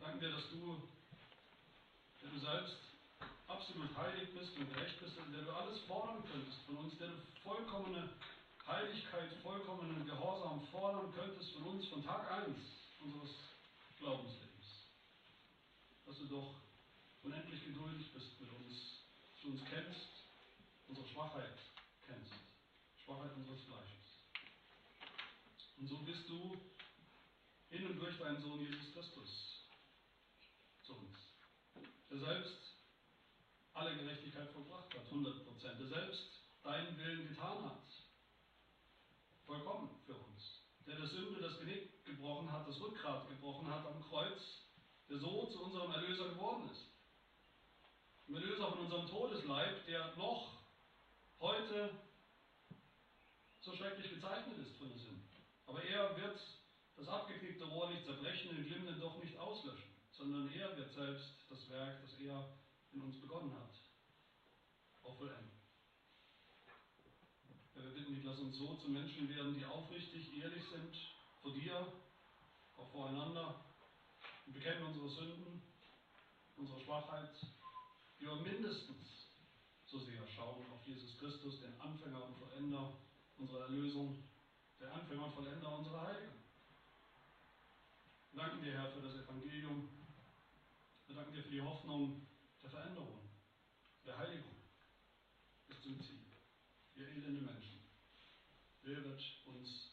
[0.00, 0.82] Danken dir, dass du,
[2.20, 2.78] der du selbst
[3.46, 7.08] absolut heilig bist und gerecht bist und der du alles fordern könntest von uns, der
[7.08, 7.14] du
[7.44, 8.08] vollkommene
[8.66, 12.58] Heiligkeit, vollkommenen Gehorsam fordern könntest von uns von Tag 1
[13.04, 13.30] unseres
[14.00, 14.66] Glaubenslebens.
[16.06, 16.54] Dass du doch
[17.22, 18.98] unendlich geduldig bist mit uns,
[19.30, 20.10] dass du uns kennst,
[20.88, 21.58] unsere Schwachheit
[22.04, 22.34] kennst,
[23.04, 24.07] Schwachheit unseres Fleisches.
[25.78, 26.56] Und so bist du
[27.70, 29.68] in und durch deinen Sohn Jesus Christus
[30.82, 31.16] zu uns,
[32.10, 32.74] der selbst
[33.74, 37.84] alle Gerechtigkeit vollbracht hat, 100 Prozent, der selbst deinen Willen getan hat,
[39.46, 44.02] vollkommen für uns, der der Sünde das Genick gebrochen hat, das Rückgrat gebrochen hat am
[44.02, 44.66] Kreuz,
[45.08, 46.86] der so zu unserem Erlöser geworden ist.
[48.26, 50.48] Dem Erlöser von unserem Todesleib, der noch
[51.38, 51.90] heute
[53.60, 55.07] so schrecklich gezeichnet ist von der Sünde.
[55.68, 56.40] Aber er wird
[56.96, 61.68] das abgeknickte Rohr nicht zerbrechen, den Glimmenden doch nicht auslöschen, sondern er wird selbst das
[61.68, 62.56] Werk, das er
[62.92, 63.74] in uns begonnen hat,
[65.04, 65.52] auch vollenden.
[67.74, 70.96] Ja, wir bitten dich, lass uns so zu Menschen werden, die aufrichtig, ehrlich sind
[71.42, 71.92] vor dir,
[72.76, 73.64] auch voreinander,
[74.46, 75.62] und bekennen unsere Sünden,
[76.56, 77.30] unsere Schwachheit,
[78.18, 79.28] die wir mindestens
[79.84, 82.94] so sehr schauen auf Jesus Christus, den Anfänger und Vollender
[83.36, 84.24] unserer Erlösung,
[84.80, 86.32] der Anfänger und Vollender unserer Heiligen.
[88.32, 89.88] Wir danken dir, Herr, für das Evangelium.
[91.06, 92.26] Wir danken dir für die Hoffnung
[92.62, 93.28] der Veränderung,
[94.04, 94.54] der Heiligung
[95.66, 96.24] bis zum Ziel.
[96.94, 97.80] Ihr elende Menschen,
[98.82, 99.87] wer wird uns